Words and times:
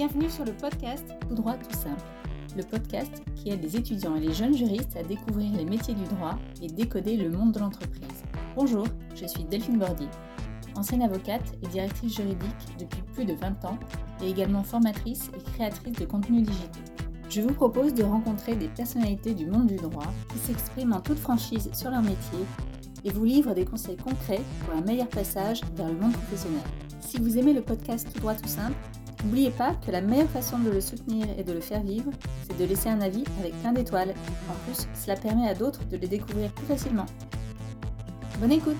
Bienvenue 0.00 0.30
sur 0.30 0.46
le 0.46 0.52
podcast 0.52 1.04
Tout 1.28 1.34
droit 1.34 1.56
tout 1.56 1.76
simple, 1.76 2.00
le 2.56 2.62
podcast 2.62 3.22
qui 3.36 3.50
aide 3.50 3.62
les 3.62 3.76
étudiants 3.76 4.16
et 4.16 4.20
les 4.20 4.32
jeunes 4.32 4.56
juristes 4.56 4.96
à 4.96 5.02
découvrir 5.02 5.52
les 5.52 5.66
métiers 5.66 5.92
du 5.92 6.04
droit 6.04 6.38
et 6.62 6.68
décoder 6.68 7.18
le 7.18 7.28
monde 7.28 7.52
de 7.52 7.58
l'entreprise. 7.58 8.24
Bonjour, 8.56 8.86
je 9.14 9.26
suis 9.26 9.44
Delphine 9.44 9.78
Bordy, 9.78 10.08
ancienne 10.74 11.02
avocate 11.02 11.52
et 11.62 11.66
directrice 11.66 12.16
juridique 12.16 12.78
depuis 12.78 13.02
plus 13.12 13.26
de 13.26 13.34
20 13.34 13.62
ans 13.66 13.78
et 14.22 14.30
également 14.30 14.62
formatrice 14.62 15.30
et 15.36 15.50
créatrice 15.52 15.98
de 15.98 16.06
contenus 16.06 16.44
digitaux. 16.44 16.80
Je 17.28 17.42
vous 17.42 17.52
propose 17.52 17.92
de 17.92 18.02
rencontrer 18.02 18.56
des 18.56 18.68
personnalités 18.68 19.34
du 19.34 19.48
monde 19.48 19.66
du 19.66 19.76
droit 19.76 20.14
qui 20.32 20.38
s'expriment 20.38 20.94
en 20.94 21.00
toute 21.02 21.18
franchise 21.18 21.68
sur 21.74 21.90
leur 21.90 22.00
métier 22.00 22.46
et 23.04 23.10
vous 23.10 23.26
livrent 23.26 23.54
des 23.54 23.66
conseils 23.66 23.98
concrets 23.98 24.40
pour 24.64 24.78
un 24.78 24.80
meilleur 24.80 25.08
passage 25.08 25.60
vers 25.76 25.88
le 25.88 25.98
monde 25.98 26.12
professionnel. 26.12 26.62
Si 27.00 27.18
vous 27.18 27.36
aimez 27.36 27.52
le 27.52 27.60
podcast 27.60 28.08
Tout 28.14 28.20
droit 28.20 28.34
tout 28.34 28.48
simple, 28.48 28.76
n'oubliez 29.24 29.50
pas 29.50 29.74
que 29.74 29.90
la 29.90 30.00
meilleure 30.00 30.30
façon 30.30 30.58
de 30.58 30.70
le 30.70 30.80
soutenir 30.80 31.26
et 31.38 31.44
de 31.44 31.52
le 31.52 31.60
faire 31.60 31.82
vivre, 31.82 32.10
c'est 32.46 32.58
de 32.58 32.64
laisser 32.64 32.88
un 32.88 33.00
avis 33.00 33.24
avec 33.38 33.52
plein 33.60 33.72
d'étoiles. 33.72 34.14
En 34.48 34.54
plus, 34.64 34.86
cela 34.94 35.16
permet 35.16 35.48
à 35.48 35.54
d'autres 35.54 35.84
de 35.88 35.96
les 35.96 36.08
découvrir 36.08 36.52
plus 36.52 36.66
facilement. 36.66 37.06
Bonne 38.40 38.52
écoute 38.52 38.78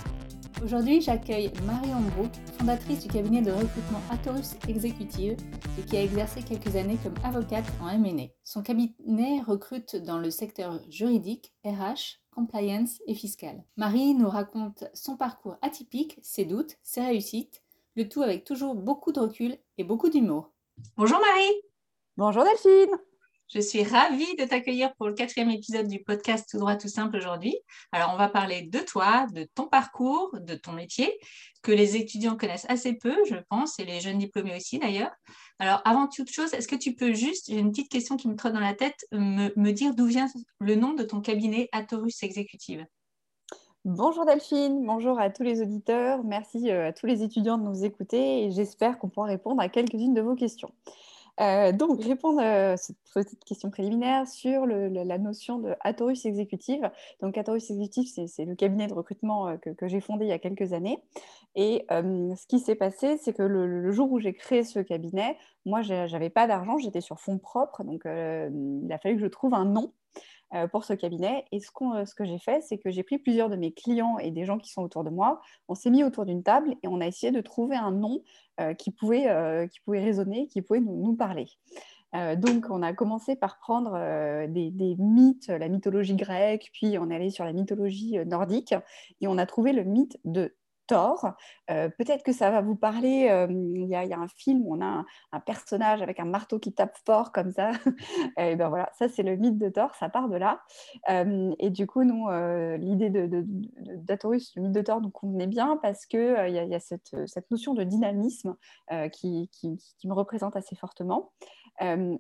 Aujourd'hui, 0.63 1.01
j'accueille 1.01 1.51
Marion 1.65 2.01
Brook, 2.15 2.33
fondatrice 2.59 3.01
du 3.03 3.09
cabinet 3.09 3.41
de 3.41 3.51
recrutement 3.51 4.01
Atorus 4.11 4.57
Executive 4.69 5.35
et 5.79 5.83
qui 5.83 5.97
a 5.97 6.03
exercé 6.03 6.43
quelques 6.43 6.77
années 6.77 6.99
comme 7.03 7.15
avocate 7.25 7.65
en 7.81 7.89
M&A. 7.89 8.27
Son 8.45 8.63
cabinet 8.63 9.41
recrute 9.41 9.97
dans 9.97 10.19
le 10.19 10.31
secteur 10.31 10.79
juridique, 10.91 11.55
RH, 11.65 12.21
compliance 12.31 13.01
et 13.07 13.15
fiscal. 13.15 13.65
Marie 13.79 14.13
nous 14.13 14.29
raconte 14.29 14.85
son 14.93 15.17
parcours 15.17 15.57
atypique, 15.63 16.19
ses 16.21 16.45
doutes, 16.45 16.77
ses 16.83 17.01
réussites, 17.01 17.63
le 18.01 18.09
tout 18.09 18.23
avec 18.23 18.45
toujours 18.45 18.75
beaucoup 18.75 19.13
de 19.13 19.21
recul 19.21 19.59
et 19.77 19.85
beaucoup 19.85 20.09
d'humour. 20.09 20.53
Bonjour 20.97 21.21
Marie 21.21 21.53
Bonjour 22.17 22.45
Delphine 22.45 22.97
je 23.53 23.59
suis 23.59 23.83
ravie 23.83 24.37
de 24.37 24.45
t'accueillir 24.45 24.95
pour 24.95 25.09
le 25.09 25.15
quatrième 25.15 25.51
épisode 25.51 25.89
du 25.89 26.05
podcast 26.05 26.49
Tout 26.49 26.59
droit 26.59 26.77
tout 26.77 26.87
simple 26.87 27.17
aujourd'hui. 27.17 27.59
Alors, 27.91 28.13
on 28.15 28.17
va 28.17 28.29
parler 28.29 28.63
de 28.63 28.79
toi, 28.79 29.27
de 29.35 29.45
ton 29.57 29.67
parcours, 29.67 30.31
de 30.39 30.55
ton 30.55 30.71
métier, 30.71 31.13
que 31.61 31.73
les 31.73 31.97
étudiants 31.97 32.37
connaissent 32.37 32.67
assez 32.69 32.93
peu, 32.93 33.17
je 33.29 33.35
pense, 33.49 33.81
et 33.81 33.85
les 33.85 34.01
jeunes 34.01 34.19
diplômés 34.19 34.55
aussi 34.55 34.79
d'ailleurs. 34.79 35.11
Alors, 35.59 35.83
avant 35.85 36.07
toute 36.07 36.31
chose, 36.31 36.55
est-ce 36.55 36.69
que 36.69 36.77
tu 36.77 36.95
peux 36.95 37.13
juste, 37.13 37.47
j'ai 37.49 37.59
une 37.59 37.73
petite 37.73 37.91
question 37.91 38.17
qui 38.17 38.29
me 38.29 38.37
trotte 38.37 38.53
dans 38.53 38.61
la 38.61 38.75
tête, 38.75 39.05
me, 39.11 39.51
me 39.57 39.73
dire 39.73 39.97
d'où 39.97 40.07
vient 40.07 40.29
le 40.61 40.77
nom 40.77 40.93
de 40.93 41.03
ton 41.03 41.21
cabinet 41.21 41.69
Atorus 41.73 42.23
Executive 42.23 42.87
Bonjour 43.85 44.27
Delphine, 44.27 44.85
bonjour 44.85 45.19
à 45.19 45.31
tous 45.31 45.43
les 45.43 45.63
auditeurs, 45.63 46.23
merci 46.23 46.71
euh, 46.71 46.89
à 46.89 46.93
tous 46.93 47.07
les 47.07 47.23
étudiants 47.23 47.57
de 47.57 47.65
nous 47.65 47.85
écouter 47.85 48.45
et 48.45 48.51
j'espère 48.51 48.99
qu'on 48.99 49.09
pourra 49.09 49.27
répondre 49.27 49.63
à 49.63 49.69
quelques-unes 49.69 50.13
de 50.13 50.21
vos 50.21 50.35
questions. 50.35 50.71
Euh, 51.41 51.73
donc, 51.73 52.03
répondre 52.03 52.41
à 52.41 52.77
cette 52.77 52.99
petite 53.15 53.45
question 53.45 53.71
préliminaire 53.71 54.29
sur 54.29 54.67
la 54.67 55.19
notion 55.19 55.59
de 55.59 55.75
Atorus 55.81 56.27
Exécutive. 56.27 56.91
Donc, 57.23 57.39
Atorus 57.39 57.71
Exécutive, 57.71 58.27
c'est 58.27 58.45
le 58.45 58.55
cabinet 58.55 58.87
de 58.89 58.93
recrutement 58.95 59.49
euh, 59.49 59.57
que, 59.57 59.89
j'ai 59.89 60.01
fondé 60.01 60.27
il 60.27 60.29
y 60.29 60.33
a 60.33 60.39
quelques 60.39 60.75
années. 60.75 61.03
Et 61.55 61.87
euh, 61.91 62.35
ce 62.37 62.47
qui 62.47 62.59
s'est 62.59 62.75
passé, 62.75 63.17
c'est 63.17 63.33
que 63.33 63.43
le, 63.43 63.91
jour 63.91 64.13
où 64.13 64.21
j'ai 64.21 64.35
créé 64.35 64.65
ce 64.65 64.81
cabinet, 64.81 65.39
moi, 65.65 65.81
je 65.81 66.11
n'avais 66.11 66.31
pas 66.31 66.47
d'argent, 66.47 66.77
j'étais 66.79 67.01
sur 67.01 67.19
fonds 67.19 67.39
propres. 67.39 67.85
Donc, 67.85 68.03
il 68.05 68.93
a 68.93 68.99
fallu 68.99 69.17
que 69.17 69.23
je 69.23 69.27
trouve 69.27 69.55
un 69.55 69.65
nom 69.65 69.93
euh, 70.53 70.67
pour 70.67 70.85
ce 70.85 70.95
cabinet. 70.95 71.45
Et 71.53 71.61
ce, 71.61 71.71
euh, 71.81 72.05
ce 72.05 72.13
que 72.13 72.25
j'ai 72.25 72.41
fait, 72.41 72.61
c'est 72.61 72.77
que 72.77 72.91
j'ai 72.91 73.05
pris 73.05 73.19
plusieurs 73.19 73.49
de 73.51 73.55
mes 73.55 73.71
clients 73.71 74.19
et 74.19 74.33
des 74.33 74.45
gens 74.45 74.59
qui 74.59 74.69
sont 74.69 74.83
autour 74.83 75.05
de 75.05 75.11
moi. 75.11 75.41
On 75.69 75.77
s'est 75.77 75.91
mis 75.91 76.03
autour 76.03 76.27
d'une 76.27 76.43
table 76.43 76.75
et 76.83 76.89
on 76.89 77.01
a 77.01 77.07
essayé 77.07 77.31
de 77.31 77.41
trouver 77.41 77.77
un 77.77 77.93
nom 77.93 78.21
euh, 78.61 78.75
qui, 78.75 78.91
pouvait, 78.91 79.69
qui 79.71 79.79
pouvait 79.81 80.03
résonner, 80.03 80.49
qui 80.49 80.61
pouvait 80.61 80.81
nous, 80.81 81.15
parler. 81.15 81.47
donc, 82.37 82.67
on 82.69 82.83
a 82.83 82.93
commencé 82.93 83.37
par 83.37 83.59
prendre 83.61 83.93
des, 84.49 84.71
des, 84.73 84.97
mythes, 84.99 85.49
la 85.49 85.69
mythologie 85.69 86.17
grecque, 86.17 86.71
puis 86.73 86.99
on 86.99 87.11
est 87.11 87.15
allé 87.15 87.31
sur 87.31 87.45
la 87.45 87.53
mythologie 87.53 88.19
nordique, 88.27 88.75
et 89.21 89.29
on 89.29 89.39
a 89.39 89.47
trouvé 89.47 89.73
le 89.73 89.85
mythe 89.85 90.19
de 90.25 90.57
euh, 90.93 91.89
peut-être 91.89 92.23
que 92.23 92.33
ça 92.33 92.51
va 92.51 92.61
vous 92.61 92.77
parler. 92.77 93.29
Euh, 93.31 93.47
il 93.51 93.87
y, 93.87 93.95
a 93.95 94.19
un 94.19 94.29
film 94.29 94.63
où 94.65 94.75
on 94.75 94.81
a 94.81 95.05
un, 95.33 95.41
personnage 95.41 96.03
avec 96.03 96.21
un 96.21 96.25
marteau 96.25 96.59
qui 96.59 96.73
tape 96.73 96.97
fort 97.05 97.33
comme 97.33 97.51
ça. 97.51 97.73
et 98.39 98.57
ben 98.57 98.69
voilà, 98.69 98.91
ça 98.99 99.09
c'est 99.09 99.23
le 99.23 99.37
mythe 99.37 99.59
de 99.59 99.69
Thor, 99.69 99.95
ça 99.95 100.09
part 100.09 100.29
de 100.29 100.37
là. 100.37 100.61
Euh, 101.09 101.55
et 101.59 101.71
du 101.71 101.87
coup, 101.87 102.05
nous, 102.05 102.29
l'idée 102.79 103.11
de, 103.11 103.45
d'Atorus, 103.97 104.53
le 104.57 104.63
mythe 104.63 104.73
de 104.73 104.83
Thor, 104.83 105.01
nous 105.01 105.11
convenait 105.11 105.47
bien 105.47 105.79
parce 105.81 106.07
qu'il 106.07 106.37
il 106.49 106.55
y, 106.55 106.75
a, 106.75 106.81
cette, 106.81 107.15
notion 107.51 107.75
de 107.75 107.85
dynamisme 107.85 108.57
qui, 109.13 109.49
qui, 109.53 110.09
me 110.09 110.13
représente 110.13 110.57
assez 110.57 110.77
fortement. 110.77 111.33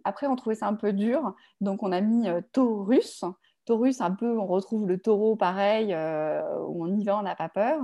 après, 0.04 0.26
on 0.26 0.36
trouvait 0.36 0.54
ça 0.56 0.66
un 0.66 0.74
peu 0.74 0.92
dur, 0.92 1.34
donc 1.60 1.82
on 1.82 1.92
a 1.92 2.00
mis 2.00 2.28
Taurus. 2.52 3.24
Taurus, 3.66 4.00
un 4.00 4.12
peu, 4.12 4.38
on 4.38 4.46
retrouve 4.46 4.86
le 4.86 4.98
taureau 4.98 5.36
pareil, 5.36 5.94
où 5.94 6.84
on 6.84 6.94
y 6.96 7.04
va, 7.04 7.18
on 7.18 7.22
n'a 7.22 7.36
pas 7.36 7.48
peur. 7.48 7.80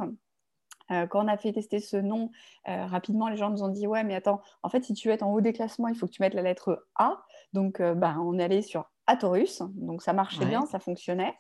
Euh, 0.90 1.06
quand 1.06 1.24
on 1.24 1.28
a 1.28 1.36
fait 1.36 1.52
tester 1.52 1.80
ce 1.80 1.96
nom, 1.96 2.30
euh, 2.68 2.86
rapidement, 2.86 3.28
les 3.28 3.36
gens 3.36 3.50
nous 3.50 3.62
ont 3.62 3.68
dit 3.68 3.86
Ouais, 3.86 4.04
mais 4.04 4.14
attends, 4.14 4.40
en 4.62 4.68
fait, 4.68 4.84
si 4.84 4.94
tu 4.94 5.08
veux 5.08 5.14
être 5.14 5.22
en 5.22 5.32
haut 5.32 5.40
des 5.40 5.52
classements, 5.52 5.88
il 5.88 5.96
faut 5.96 6.06
que 6.06 6.12
tu 6.12 6.22
mettes 6.22 6.34
la 6.34 6.42
lettre 6.42 6.86
A. 6.96 7.22
Donc, 7.52 7.80
euh, 7.80 7.94
bah, 7.94 8.16
on 8.20 8.38
est 8.38 8.44
allé 8.44 8.62
sur 8.62 8.90
Atorus. 9.06 9.62
Donc, 9.74 10.02
ça 10.02 10.12
marchait 10.12 10.46
bien, 10.46 10.66
ça 10.66 10.78
fonctionnait. 10.78 11.34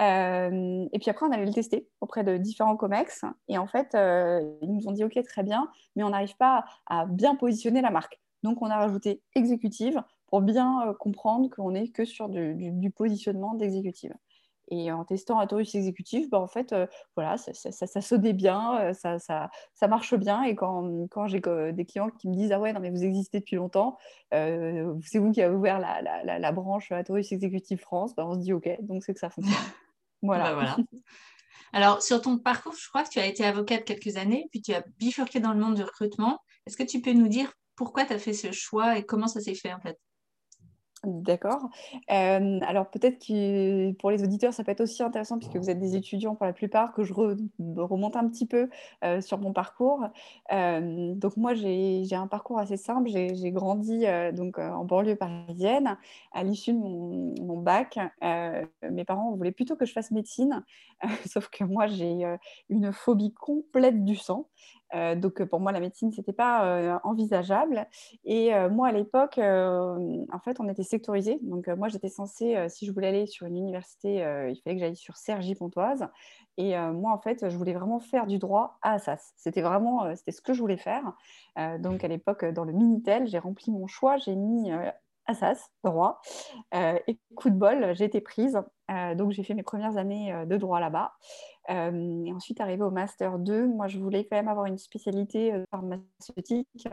et 0.00 0.98
puis 0.98 1.10
après, 1.10 1.26
on 1.26 1.32
allait 1.32 1.46
le 1.46 1.52
tester 1.52 1.88
auprès 2.00 2.24
de 2.24 2.36
différents 2.36 2.76
COMEX. 2.76 3.24
Et 3.48 3.58
en 3.58 3.66
fait, 3.66 3.90
ils 3.94 4.72
nous 4.72 4.88
ont 4.88 4.92
dit 4.92 5.04
Ok, 5.04 5.18
très 5.24 5.42
bien, 5.42 5.68
mais 5.96 6.02
on 6.02 6.10
n'arrive 6.10 6.36
pas 6.36 6.64
à 6.86 7.06
bien 7.06 7.34
positionner 7.34 7.80
la 7.80 7.90
marque. 7.90 8.20
Donc, 8.42 8.60
on 8.62 8.66
a 8.66 8.76
rajouté 8.76 9.22
exécutive 9.34 10.02
pour 10.26 10.40
bien 10.40 10.94
comprendre 10.98 11.48
qu'on 11.50 11.72
n'est 11.72 11.88
que 11.88 12.04
sur 12.04 12.28
du, 12.28 12.54
du 12.54 12.90
positionnement 12.90 13.54
d'exécutive. 13.54 14.14
Et 14.68 14.90
en 14.90 15.04
testant 15.04 15.40
un 15.40 15.46
Taurus 15.46 15.74
exécutif, 15.74 16.30
bah, 16.30 16.40
en 16.40 16.46
fait, 16.46 16.72
euh, 16.72 16.86
voilà, 17.16 17.36
ça, 17.36 17.52
ça, 17.52 18.00
sonnait 18.00 18.32
bien, 18.32 18.78
euh, 18.80 18.92
ça, 18.94 19.88
marche 19.88 20.14
bien. 20.14 20.42
Et 20.42 20.54
quand, 20.54 21.06
quand 21.10 21.26
j'ai 21.26 21.40
des 21.72 21.84
clients 21.84 22.10
qui 22.10 22.28
me 22.28 22.34
disent 22.34 22.52
Ah 22.52 22.60
ouais, 22.60 22.72
non, 22.72 22.80
mais 22.80 22.90
vous 22.90 23.04
existez 23.04 23.40
depuis 23.40 23.56
longtemps, 23.56 23.98
euh, 24.32 24.94
c'est 25.02 25.18
vous 25.18 25.32
qui 25.32 25.42
avez 25.42 25.54
ouvert 25.54 25.78
la, 25.78 26.00
la, 26.02 26.38
la, 26.38 26.52
branche 26.52 26.92
Taurus 27.06 27.30
Exécutif 27.32 27.80
France, 27.80 28.14
bah, 28.14 28.24
on 28.26 28.34
se 28.34 28.38
dit 28.38 28.52
Ok, 28.52 28.68
donc 28.80 29.04
c'est 29.04 29.12
que 29.12 29.20
ça 29.20 29.30
fonctionne. 29.30 29.56
voilà. 30.22 30.44
Bah, 30.44 30.54
voilà. 30.54 30.76
Alors, 31.72 32.02
sur 32.02 32.22
ton 32.22 32.38
parcours, 32.38 32.74
je 32.80 32.88
crois 32.88 33.02
que 33.02 33.08
tu 33.08 33.18
as 33.18 33.26
été 33.26 33.44
avocate 33.44 33.84
quelques 33.84 34.16
années, 34.16 34.46
puis 34.52 34.62
tu 34.62 34.72
as 34.72 34.84
bifurqué 34.98 35.40
dans 35.40 35.52
le 35.52 35.58
monde 35.58 35.74
du 35.74 35.82
recrutement. 35.82 36.38
Est-ce 36.66 36.76
que 36.76 36.84
tu 36.84 37.00
peux 37.00 37.12
nous 37.12 37.26
dire 37.26 37.52
pourquoi 37.74 38.04
tu 38.04 38.12
as 38.12 38.18
fait 38.18 38.32
ce 38.32 38.52
choix 38.52 38.96
et 38.96 39.04
comment 39.04 39.26
ça 39.26 39.40
s'est 39.40 39.56
fait 39.56 39.72
en 39.72 39.80
fait? 39.80 39.98
D'accord. 41.06 41.68
Alors 42.08 42.88
peut-être 42.90 43.18
que 43.26 43.92
pour 43.92 44.10
les 44.10 44.22
auditeurs, 44.22 44.54
ça 44.54 44.64
peut 44.64 44.70
être 44.70 44.80
aussi 44.80 45.02
intéressant, 45.02 45.38
puisque 45.38 45.56
vous 45.56 45.68
êtes 45.68 45.78
des 45.78 45.96
étudiants 45.96 46.34
pour 46.34 46.46
la 46.46 46.54
plupart, 46.54 46.92
que 46.94 47.04
je 47.04 47.12
remonte 47.12 48.16
un 48.16 48.26
petit 48.28 48.46
peu 48.46 48.70
sur 49.20 49.38
mon 49.38 49.52
parcours. 49.52 50.06
Donc 50.50 51.36
moi, 51.36 51.52
j'ai 51.54 52.06
un 52.14 52.26
parcours 52.26 52.58
assez 52.58 52.76
simple. 52.78 53.10
J'ai 53.10 53.52
grandi 53.52 54.04
donc 54.32 54.58
en 54.58 54.84
banlieue 54.84 55.16
parisienne. 55.16 55.98
À 56.32 56.42
l'issue 56.42 56.72
de 56.72 56.78
mon 56.78 57.58
bac, 57.58 57.98
mes 58.22 59.04
parents 59.04 59.34
voulaient 59.36 59.52
plutôt 59.52 59.76
que 59.76 59.84
je 59.84 59.92
fasse 59.92 60.10
médecine, 60.10 60.64
sauf 61.26 61.48
que 61.50 61.64
moi, 61.64 61.86
j'ai 61.86 62.24
une 62.70 62.92
phobie 62.92 63.32
complète 63.34 64.04
du 64.04 64.16
sang. 64.16 64.48
Euh, 64.94 65.14
donc 65.14 65.42
pour 65.44 65.60
moi, 65.60 65.72
la 65.72 65.80
médecine, 65.80 66.12
ce 66.12 66.18
n'était 66.20 66.32
pas 66.32 66.66
euh, 66.66 66.98
envisageable. 67.04 67.86
Et 68.24 68.54
euh, 68.54 68.68
moi, 68.68 68.88
à 68.88 68.92
l'époque, 68.92 69.38
en 69.38 70.38
fait, 70.44 70.60
on 70.60 70.68
était 70.68 70.82
sectorisé. 70.82 71.38
Donc 71.42 71.68
moi, 71.68 71.88
j'étais 71.88 72.08
censée, 72.08 72.68
si 72.68 72.86
je 72.86 72.92
voulais 72.92 73.08
aller 73.08 73.26
sur 73.26 73.46
une 73.46 73.56
université, 73.56 74.16
il 74.50 74.60
fallait 74.62 74.76
que 74.76 74.80
j'aille 74.80 74.96
sur 74.96 75.16
Cergy-Pontoise. 75.16 76.08
Et 76.56 76.76
moi, 76.76 77.12
en 77.12 77.18
fait, 77.18 77.48
je 77.48 77.56
voulais 77.56 77.72
vraiment 77.72 78.00
faire 78.00 78.26
du 78.26 78.38
droit 78.38 78.78
à 78.82 78.94
Assas. 78.94 79.32
C'était 79.36 79.62
vraiment, 79.62 80.14
c'était 80.14 80.32
ce 80.32 80.40
que 80.40 80.52
je 80.52 80.60
voulais 80.60 80.76
faire. 80.76 81.12
donc 81.80 82.04
à 82.04 82.08
l'époque, 82.08 82.44
dans 82.44 82.64
le 82.64 82.72
Minitel, 82.72 83.26
j'ai 83.26 83.38
rempli 83.38 83.72
mon 83.72 83.86
choix. 83.86 84.16
J'ai 84.18 84.36
mis 84.36 84.70
Assas, 85.26 85.70
droit. 85.82 86.20
et 86.72 87.18
coup 87.34 87.50
de 87.50 87.56
bol, 87.56 87.94
j'ai 87.94 88.04
été 88.04 88.20
prise. 88.20 88.60
donc 89.16 89.32
j'ai 89.32 89.42
fait 89.42 89.54
mes 89.54 89.62
premières 89.62 89.96
années 89.96 90.34
de 90.46 90.56
droit 90.56 90.80
là-bas. 90.80 91.12
Euh, 91.70 92.24
et 92.24 92.32
ensuite, 92.32 92.60
arrivé 92.60 92.82
au 92.82 92.90
Master 92.90 93.38
2, 93.38 93.66
moi, 93.66 93.88
je 93.88 93.98
voulais 93.98 94.24
quand 94.24 94.36
même 94.36 94.48
avoir 94.48 94.66
une 94.66 94.78
spécialité 94.78 95.52
euh, 95.52 95.64
pharmaceutique. 95.70 96.88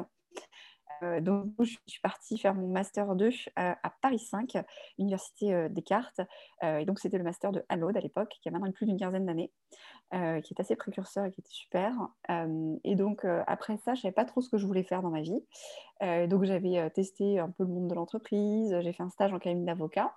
Euh, 1.03 1.19
donc, 1.19 1.47
je 1.59 1.77
suis 1.87 2.01
partie 2.01 2.37
faire 2.37 2.53
mon 2.53 2.67
Master 2.67 3.15
2 3.15 3.29
à 3.55 3.89
Paris 4.01 4.19
5, 4.19 4.55
Université 4.99 5.67
Descartes. 5.69 6.21
et 6.61 6.85
donc, 6.85 6.99
c'était 6.99 7.17
le 7.17 7.23
Master 7.23 7.51
de 7.51 7.65
Hallode 7.69 7.97
à 7.97 8.01
l'époque, 8.01 8.37
qui 8.39 8.47
a 8.49 8.51
maintenant 8.51 8.71
plus 8.71 8.85
d'une 8.85 8.99
quinzaine 8.99 9.25
d'années, 9.25 9.51
qui 10.11 10.53
est 10.53 10.59
assez 10.59 10.75
précurseur 10.75 11.25
et 11.25 11.31
qui 11.31 11.41
était 11.41 11.49
super. 11.49 11.95
et 12.83 12.95
donc, 12.95 13.25
après 13.47 13.77
ça, 13.77 13.95
je 13.95 13.99
ne 13.99 14.01
savais 14.03 14.13
pas 14.13 14.25
trop 14.25 14.41
ce 14.41 14.49
que 14.49 14.57
je 14.57 14.67
voulais 14.67 14.83
faire 14.83 15.01
dans 15.01 15.09
ma 15.09 15.21
vie. 15.21 15.43
donc, 16.27 16.43
j'avais 16.43 16.87
testé 16.91 17.39
un 17.39 17.49
peu 17.49 17.63
le 17.63 17.69
monde 17.69 17.87
de 17.87 17.95
l'entreprise, 17.95 18.77
j'ai 18.81 18.93
fait 18.93 19.01
un 19.01 19.09
stage 19.09 19.33
en 19.33 19.39
cabinet 19.39 19.65
d'avocat. 19.65 20.13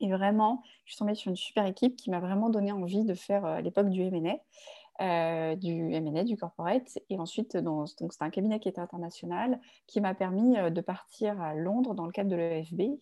Et 0.00 0.10
vraiment, 0.10 0.62
je 0.84 0.92
suis 0.92 0.98
tombée 0.98 1.14
sur 1.14 1.30
une 1.30 1.36
super 1.36 1.66
équipe 1.66 1.96
qui 1.96 2.10
m'a 2.10 2.20
vraiment 2.20 2.50
donné 2.50 2.72
envie 2.72 3.04
de 3.04 3.14
faire 3.14 3.44
euh, 3.44 3.60
l'époque 3.60 3.90
du 3.90 4.02
M&A. 4.02 5.56
du 5.56 5.92
M&A, 5.92 6.24
du 6.24 6.36
corporate. 6.36 6.98
Et 7.10 7.18
ensuite, 7.18 7.58
c'était 7.86 8.24
un 8.24 8.30
cabinet 8.30 8.60
qui 8.60 8.68
était 8.68 8.80
international 8.80 9.60
qui 9.86 10.00
m'a 10.00 10.14
permis 10.14 10.56
de 10.56 10.80
partir 10.80 11.40
à 11.40 11.54
Londres 11.54 11.94
dans 11.94 12.06
le 12.06 12.12
cadre 12.12 12.30
de 12.30 12.36
l'EFB, 12.36 12.98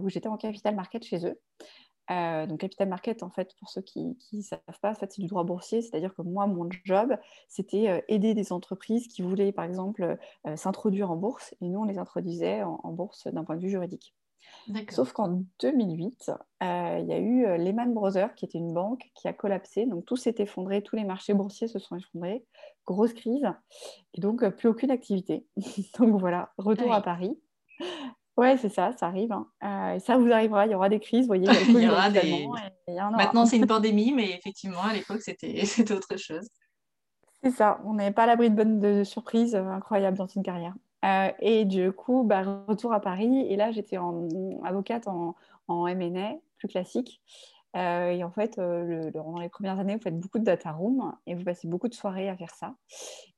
où 0.00 0.08
j'étais 0.08 0.28
en 0.28 0.36
capital 0.36 0.74
market 0.74 1.04
chez 1.04 1.26
eux. 1.26 1.40
Euh, 2.10 2.46
donc 2.46 2.60
capital 2.60 2.88
market, 2.88 3.22
en 3.22 3.30
fait, 3.30 3.54
pour 3.58 3.68
ceux 3.68 3.82
qui 3.82 4.16
ne 4.32 4.42
savent 4.42 4.60
pas, 4.80 4.90
en 4.90 4.94
fait, 4.94 5.12
c'est 5.12 5.20
du 5.20 5.26
droit 5.26 5.44
boursier, 5.44 5.82
c'est-à-dire 5.82 6.14
que 6.14 6.22
moi, 6.22 6.46
mon 6.46 6.68
job, 6.84 7.16
c'était 7.48 7.88
euh, 7.88 8.00
aider 8.08 8.34
des 8.34 8.52
entreprises 8.52 9.08
qui 9.08 9.22
voulaient, 9.22 9.52
par 9.52 9.64
exemple, 9.64 10.16
euh, 10.46 10.56
s'introduire 10.56 11.10
en 11.10 11.16
bourse, 11.16 11.54
et 11.60 11.68
nous, 11.68 11.80
on 11.80 11.84
les 11.84 11.98
introduisait 11.98 12.62
en, 12.62 12.92
bourse 12.92 13.26
d'un 13.26 13.44
point 13.44 13.56
de 13.56 13.62
vue 13.62 13.70
juridique. 13.70 14.14
Sauf 14.90 15.12
qu'en 15.12 15.42
2008, 15.60 16.30
il 16.60 17.06
y 17.06 17.12
a 17.12 17.18
eu 17.18 17.46
Lehman 17.58 17.94
Brothers, 17.94 18.34
qui 18.34 18.44
était 18.44 18.58
une 18.58 18.74
banque 18.74 19.10
qui 19.14 19.28
a 19.28 19.32
collapsé, 19.32 19.86
donc 19.86 20.04
tout 20.04 20.16
s'est 20.16 20.34
effondré, 20.38 20.82
tous 20.82 20.96
les 20.96 21.04
marchés 21.04 21.34
boursiers 21.34 21.68
se 21.68 21.78
sont 21.78 21.96
effondrés, 21.96 22.44
grosse 22.84 23.12
crise, 23.12 23.46
et 24.14 24.20
donc 24.20 24.46
plus 24.56 24.68
aucune 24.68 24.90
activité. 24.90 25.46
donc 25.98 26.18
voilà, 26.18 26.52
retour 26.58 26.92
ah 26.92 26.96
à 26.96 27.00
Paris. 27.00 27.38
Ouais, 28.36 28.58
c'est 28.58 28.68
ça, 28.68 28.92
ça 28.98 29.06
arrive. 29.06 29.32
Hein. 29.32 29.48
Euh, 29.64 29.98
ça 29.98 30.18
vous 30.18 30.30
arrivera, 30.30 30.66
il 30.66 30.72
y 30.72 30.74
aura 30.74 30.88
des 30.88 31.00
crises, 31.00 31.22
vous 31.22 31.28
voyez. 31.28 31.48
Il 31.68 31.80
y, 31.80 31.88
aura 31.88 32.10
des... 32.10 32.46
Maintenant, 33.16 33.46
c'est 33.46 33.56
une 33.56 33.66
pandémie, 33.66 34.12
mais 34.12 34.30
effectivement, 34.30 34.82
à 34.82 34.92
l'époque, 34.92 35.22
c'était 35.22 35.64
autre 35.92 36.16
chose. 36.18 36.46
C'est 37.42 37.50
ça, 37.50 37.80
on 37.84 37.94
n'est 37.94 38.12
pas 38.12 38.24
à 38.24 38.26
l'abri 38.26 38.50
de 38.50 38.56
bonnes 38.56 38.80
de 38.80 39.04
surprises 39.04 39.54
euh, 39.54 39.64
incroyables 39.64 40.18
dans 40.18 40.26
une 40.26 40.42
carrière. 40.42 40.74
Euh, 41.04 41.30
et 41.40 41.64
du 41.64 41.92
coup, 41.92 42.24
bah, 42.24 42.42
retour 42.66 42.92
à 42.92 43.00
Paris, 43.00 43.46
et 43.48 43.56
là, 43.56 43.70
j'étais 43.70 43.98
en, 43.98 44.28
avocate 44.64 45.06
en, 45.08 45.36
en 45.68 45.86
plus 46.58 46.68
classique. 46.68 47.20
Euh, 47.76 48.10
et 48.10 48.24
en 48.24 48.30
fait, 48.30 48.58
euh, 48.58 49.10
dans 49.10 49.38
les 49.38 49.48
premières 49.50 49.78
années, 49.78 49.96
vous 49.96 50.02
faites 50.02 50.18
beaucoup 50.18 50.38
de 50.38 50.44
data 50.44 50.72
room 50.72 51.14
et 51.26 51.34
vous 51.34 51.44
passez 51.44 51.68
beaucoup 51.68 51.88
de 51.88 51.94
soirées 51.94 52.28
à 52.28 52.36
faire 52.36 52.54
ça. 52.54 52.74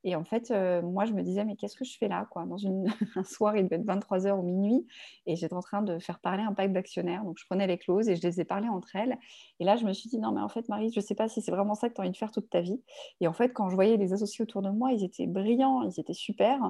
Et 0.04 0.14
en 0.14 0.24
fait, 0.24 0.50
euh, 0.50 0.80
moi, 0.80 1.06
je 1.06 1.12
me 1.12 1.22
disais, 1.22 1.44
mais 1.44 1.56
qu'est-ce 1.56 1.76
que 1.76 1.84
je 1.84 1.96
fais 1.98 2.06
là 2.06 2.28
Dans 2.34 2.56
un 3.16 3.24
soir, 3.24 3.56
il 3.56 3.64
devait 3.64 3.76
être 3.76 3.86
23h 3.86 4.32
ou 4.38 4.42
minuit 4.42 4.86
et 5.26 5.34
j'étais 5.34 5.54
en 5.54 5.60
train 5.60 5.82
de 5.82 5.98
faire 5.98 6.20
parler 6.20 6.44
un 6.44 6.52
pack 6.52 6.72
d'actionnaires. 6.72 7.24
Donc, 7.24 7.36
je 7.38 7.44
prenais 7.46 7.66
les 7.66 7.78
clauses 7.78 8.08
et 8.08 8.14
je 8.14 8.22
les 8.22 8.40
ai 8.40 8.44
parlé 8.44 8.68
entre 8.68 8.94
elles. 8.94 9.18
Et 9.58 9.64
là, 9.64 9.76
je 9.76 9.84
me 9.84 9.92
suis 9.92 10.08
dit, 10.08 10.18
non, 10.18 10.30
mais 10.30 10.40
en 10.40 10.48
fait, 10.48 10.68
Marie, 10.68 10.92
je 10.92 11.00
ne 11.00 11.04
sais 11.04 11.16
pas 11.16 11.28
si 11.28 11.42
c'est 11.42 11.50
vraiment 11.50 11.74
ça 11.74 11.88
que 11.88 11.94
tu 11.94 12.00
as 12.00 12.04
envie 12.04 12.12
de 12.12 12.16
faire 12.16 12.30
toute 12.30 12.48
ta 12.48 12.60
vie. 12.60 12.80
Et 13.20 13.26
en 13.26 13.32
fait, 13.32 13.52
quand 13.52 13.68
je 13.70 13.74
voyais 13.74 13.96
les 13.96 14.12
associés 14.12 14.44
autour 14.44 14.62
de 14.62 14.70
moi, 14.70 14.92
ils 14.92 15.02
étaient 15.02 15.26
brillants, 15.26 15.82
ils 15.82 15.98
étaient 15.98 16.12
super. 16.12 16.60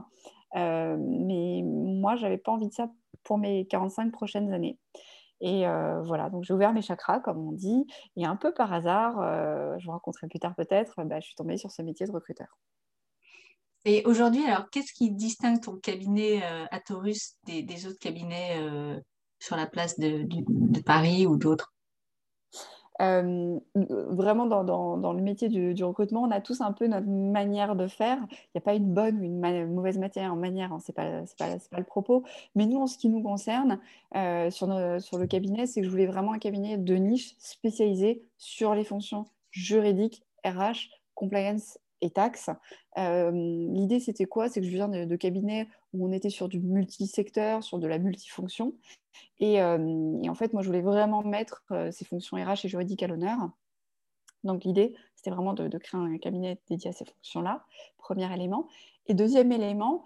mais 0.54 1.62
moi, 1.64 2.16
je 2.16 2.22
n'avais 2.22 2.38
pas 2.38 2.52
envie 2.52 2.68
de 2.68 2.72
ça 2.72 2.90
pour 3.24 3.36
mes 3.36 3.66
45 3.66 4.10
prochaines 4.10 4.54
années. 4.54 4.78
Et 5.40 5.66
euh, 5.66 6.02
voilà, 6.02 6.30
donc 6.30 6.44
j'ai 6.44 6.52
ouvert 6.52 6.72
mes 6.72 6.82
chakras, 6.82 7.20
comme 7.20 7.38
on 7.38 7.52
dit, 7.52 7.86
et 8.16 8.26
un 8.26 8.36
peu 8.36 8.52
par 8.52 8.72
hasard, 8.72 9.20
euh, 9.20 9.78
je 9.78 9.86
vous 9.86 9.92
raconterai 9.92 10.26
plus 10.26 10.40
tard 10.40 10.54
peut-être, 10.56 11.04
bah, 11.04 11.20
je 11.20 11.26
suis 11.26 11.34
tombée 11.36 11.56
sur 11.56 11.70
ce 11.70 11.82
métier 11.82 12.06
de 12.06 12.12
recruteur. 12.12 12.58
Et 13.84 14.04
aujourd'hui, 14.04 14.44
alors, 14.44 14.68
qu'est-ce 14.70 14.92
qui 14.92 15.12
distingue 15.12 15.60
ton 15.60 15.76
cabinet 15.76 16.42
euh, 16.42 16.66
Atorus 16.72 17.36
des, 17.46 17.86
autres 17.86 18.00
cabinets 18.00 18.58
sur 19.38 19.56
la 19.56 19.66
place 19.66 19.98
de 19.98 20.80
Paris 20.82 21.26
ou 21.26 21.36
d'autres? 21.36 21.72
Euh, 23.00 23.58
vraiment, 23.74 24.46
dans, 24.46 25.12
le 25.12 25.22
métier 25.22 25.48
du, 25.48 25.84
recrutement, 25.84 26.22
on 26.22 26.30
a 26.30 26.40
tous 26.40 26.60
un 26.60 26.72
peu 26.72 26.86
notre 26.86 27.06
manière 27.06 27.76
de 27.76 27.86
faire. 27.86 28.18
Il 28.30 28.50
n'y 28.56 28.58
a 28.58 28.60
pas 28.60 28.74
une 28.74 28.92
bonne 28.92 29.18
ou 29.20 29.24
une, 29.24 29.72
mauvaise 29.72 29.98
manière, 29.98 30.32
hein, 30.72 30.78
ce 30.80 30.90
n'est 30.90 30.94
pas, 30.94 31.78
le 31.78 31.84
propos. 31.84 32.24
Mais 32.54 32.66
nous, 32.66 32.80
en 32.80 32.86
ce 32.86 32.98
qui 32.98 33.08
nous 33.08 33.22
concerne, 33.22 33.78
euh, 34.16 34.50
sur, 34.50 34.68
sur 35.00 35.18
le 35.18 35.26
cabinet, 35.26 35.66
c'est 35.66 35.80
que 35.80 35.86
je 35.86 35.90
voulais 35.90 36.06
vraiment 36.06 36.32
un 36.32 36.38
cabinet 36.38 36.76
de 36.76 36.94
niche 36.94 37.34
spécialisé 37.38 38.22
sur 38.36 38.74
les 38.74 38.84
fonctions 38.84 39.26
juridiques, 39.50 40.22
RH, 40.44 40.90
compliance 41.14 41.78
et 42.00 42.10
taxes. 42.10 42.50
Euh, 42.96 43.30
l'idée, 43.32 44.00
c'était 44.00 44.26
quoi? 44.26 44.48
C'est 44.48 44.60
que 44.60 44.66
je 44.66 44.72
viens 44.72 44.88
de, 44.88 45.04
de 45.04 45.16
cabinets 45.16 45.68
où 45.92 46.06
on 46.06 46.12
était 46.12 46.30
sur 46.30 46.48
du 46.48 46.60
multisecteur, 46.60 47.62
sur 47.62 47.78
de 47.78 47.86
la 47.86 47.98
multifonction. 47.98 48.74
Et, 49.40 49.60
euh, 49.62 49.78
en 50.28 50.34
fait, 50.34 50.52
moi, 50.52 50.62
je 50.62 50.68
voulais 50.68 50.82
vraiment 50.82 51.22
mettre 51.22 51.64
euh, 51.70 51.90
ces 51.90 52.04
fonctions 52.04 52.36
RH 52.36 52.64
et 52.64 52.68
juridiques 52.68 53.02
à 53.02 53.06
l'honneur. 53.06 53.38
Donc, 54.44 54.64
l'idée, 54.64 54.94
c'était 55.16 55.30
vraiment 55.30 55.52
de, 55.54 55.78
créer 55.78 56.00
un 56.00 56.18
cabinet 56.18 56.60
dédié 56.68 56.90
à 56.90 56.92
ces 56.92 57.04
fonctions-là, 57.04 57.64
premier 57.98 58.32
élément. 58.32 58.68
Et 59.06 59.14
deuxième 59.14 59.52
élément, 59.52 60.04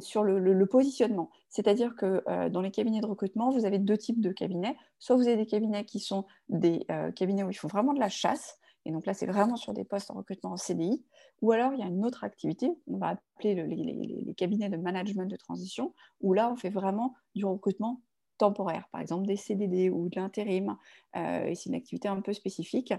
sur 0.00 0.22
le, 0.22 0.38
le, 0.38 0.66
positionnement. 0.66 1.30
C'est-à-dire 1.48 1.96
que 1.96 2.22
dans 2.50 2.60
les 2.60 2.70
cabinets 2.70 3.00
de 3.00 3.06
recrutement, 3.06 3.50
vous 3.50 3.64
avez 3.64 3.78
deux 3.78 3.96
types 3.96 4.20
de 4.20 4.32
cabinets. 4.32 4.76
Soit 4.98 5.16
vous 5.16 5.28
avez 5.28 5.38
des 5.38 5.46
cabinets 5.46 5.86
qui 5.86 5.98
sont 5.98 6.26
des 6.50 6.86
cabinets 7.16 7.42
où 7.44 7.48
ils 7.48 7.56
font 7.56 7.68
vraiment 7.68 7.94
de 7.94 8.00
la 8.00 8.10
chasse, 8.10 8.58
et 8.86 8.92
donc 8.92 9.06
là, 9.06 9.14
c'est 9.14 9.26
vraiment 9.26 9.56
sur 9.56 9.74
des 9.74 9.84
postes 9.84 10.10
en 10.10 10.14
recrutement 10.14 10.52
en 10.52 10.56
CDI. 10.56 11.04
Ou 11.42 11.52
alors, 11.52 11.72
il 11.72 11.80
y 11.80 11.82
a 11.82 11.86
une 11.86 12.04
autre 12.04 12.24
activité, 12.24 12.70
on 12.86 12.98
va 12.98 13.08
appeler 13.08 13.54
les, 13.54 14.34
cabinets 14.34 14.70
de 14.70 14.76
management 14.76 15.26
de 15.26 15.36
transition, 15.36 15.94
où 16.20 16.32
là, 16.32 16.50
on 16.50 16.56
fait 16.56 16.70
vraiment 16.70 17.14
du 17.34 17.44
recrutement 17.44 18.00
temporaire, 18.38 18.88
par 18.90 19.02
exemple 19.02 19.26
des 19.26 19.36
CDD 19.36 19.90
ou 19.90 20.08
de 20.08 20.18
l'intérim. 20.18 20.78
Euh, 21.14 21.44
et 21.44 21.54
c'est 21.54 21.68
une 21.68 21.74
activité 21.74 22.08
un 22.08 22.22
peu 22.22 22.32
spécifique. 22.32 22.94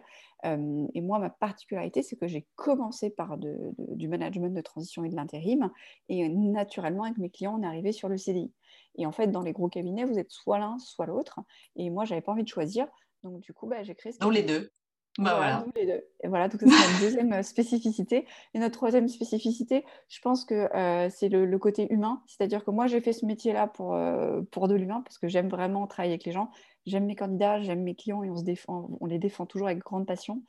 Euh, 0.45 0.85
et 0.93 1.01
moi, 1.01 1.17
ma 1.17 1.31
particularité, 1.31 2.03
c'est 2.03 2.15
que 2.15 2.27
j'ai 2.27 2.45
commencé 2.55 3.09
par 3.09 3.39
du 3.39 4.07
management 4.07 4.53
de 4.53 4.61
transition 4.61 5.03
et 5.03 5.09
de 5.09 5.15
l'intérim. 5.15 5.71
Et 6.09 6.29
naturellement, 6.29 7.05
avec 7.05 7.17
mes 7.17 7.31
clients, 7.31 7.57
on 7.59 7.63
est 7.63 7.67
arrivé 7.67 7.91
sur 7.91 8.07
le 8.07 8.17
CDI. 8.17 8.53
Et 8.95 9.07
en 9.07 9.11
fait, 9.11 9.27
dans 9.27 9.41
les 9.41 9.51
gros 9.51 9.67
cabinets, 9.67 10.05
vous 10.05 10.19
êtes 10.19 10.31
soit 10.31 10.59
l'un, 10.59 10.77
soit 10.77 11.07
l'autre. 11.07 11.39
Et 11.75 11.89
moi, 11.89 12.05
je 12.05 12.11
n'avais 12.11 12.21
pas 12.21 12.33
envie 12.33 12.43
de 12.43 12.47
choisir. 12.47 12.87
Donc, 13.23 13.41
du 13.41 13.51
coup, 13.51 13.65
bah, 13.65 13.81
j'ai 13.81 13.95
créé... 13.95 14.11
Ce 14.11 14.19
Dans 14.19 14.29
les 14.29 14.43
deux. 14.43 14.71
Bah 15.17 15.35
voilà, 15.35 15.65
les 15.75 15.85
deux. 15.85 16.05
Et 16.23 16.27
voilà, 16.29 16.47
donc 16.47 16.61
c'est 16.61 16.67
notre 16.67 17.01
deuxième 17.01 17.33
euh, 17.33 17.43
spécificité. 17.43 18.25
Et 18.53 18.59
notre 18.59 18.77
troisième 18.77 19.09
spécificité, 19.09 19.83
je 20.07 20.21
pense 20.21 20.45
que 20.45 20.73
euh, 20.73 21.09
c'est 21.09 21.27
le, 21.27 21.57
côté 21.57 21.91
humain. 21.91 22.21
C'est-à-dire 22.27 22.63
que 22.63 22.71
moi, 22.71 22.87
j'ai 22.87 23.01
fait 23.01 23.11
ce 23.11 23.25
métier-là 23.25 23.67
pour, 23.67 23.93
euh, 23.93 24.41
pour 24.51 24.69
de 24.69 24.75
l'humain, 24.75 25.01
parce 25.01 25.17
que 25.17 25.27
j'aime 25.27 25.49
vraiment 25.49 25.85
travailler 25.85 26.13
avec 26.13 26.23
les 26.23 26.31
gens. 26.31 26.49
J'aime 26.85 27.05
mes 27.05 27.15
candidats, 27.15 27.61
j'aime 27.61 27.83
mes 27.83 27.93
clients 27.93 28.23
et 28.23 28.29
on, 28.29 28.37
se 28.37 28.43
défend, 28.43 28.89
on 29.01 29.05
les 29.05 29.19
défend 29.19 29.45
toujours 29.45 29.67
avec 29.67 29.79
grande 29.79 30.07
passion. 30.07 30.41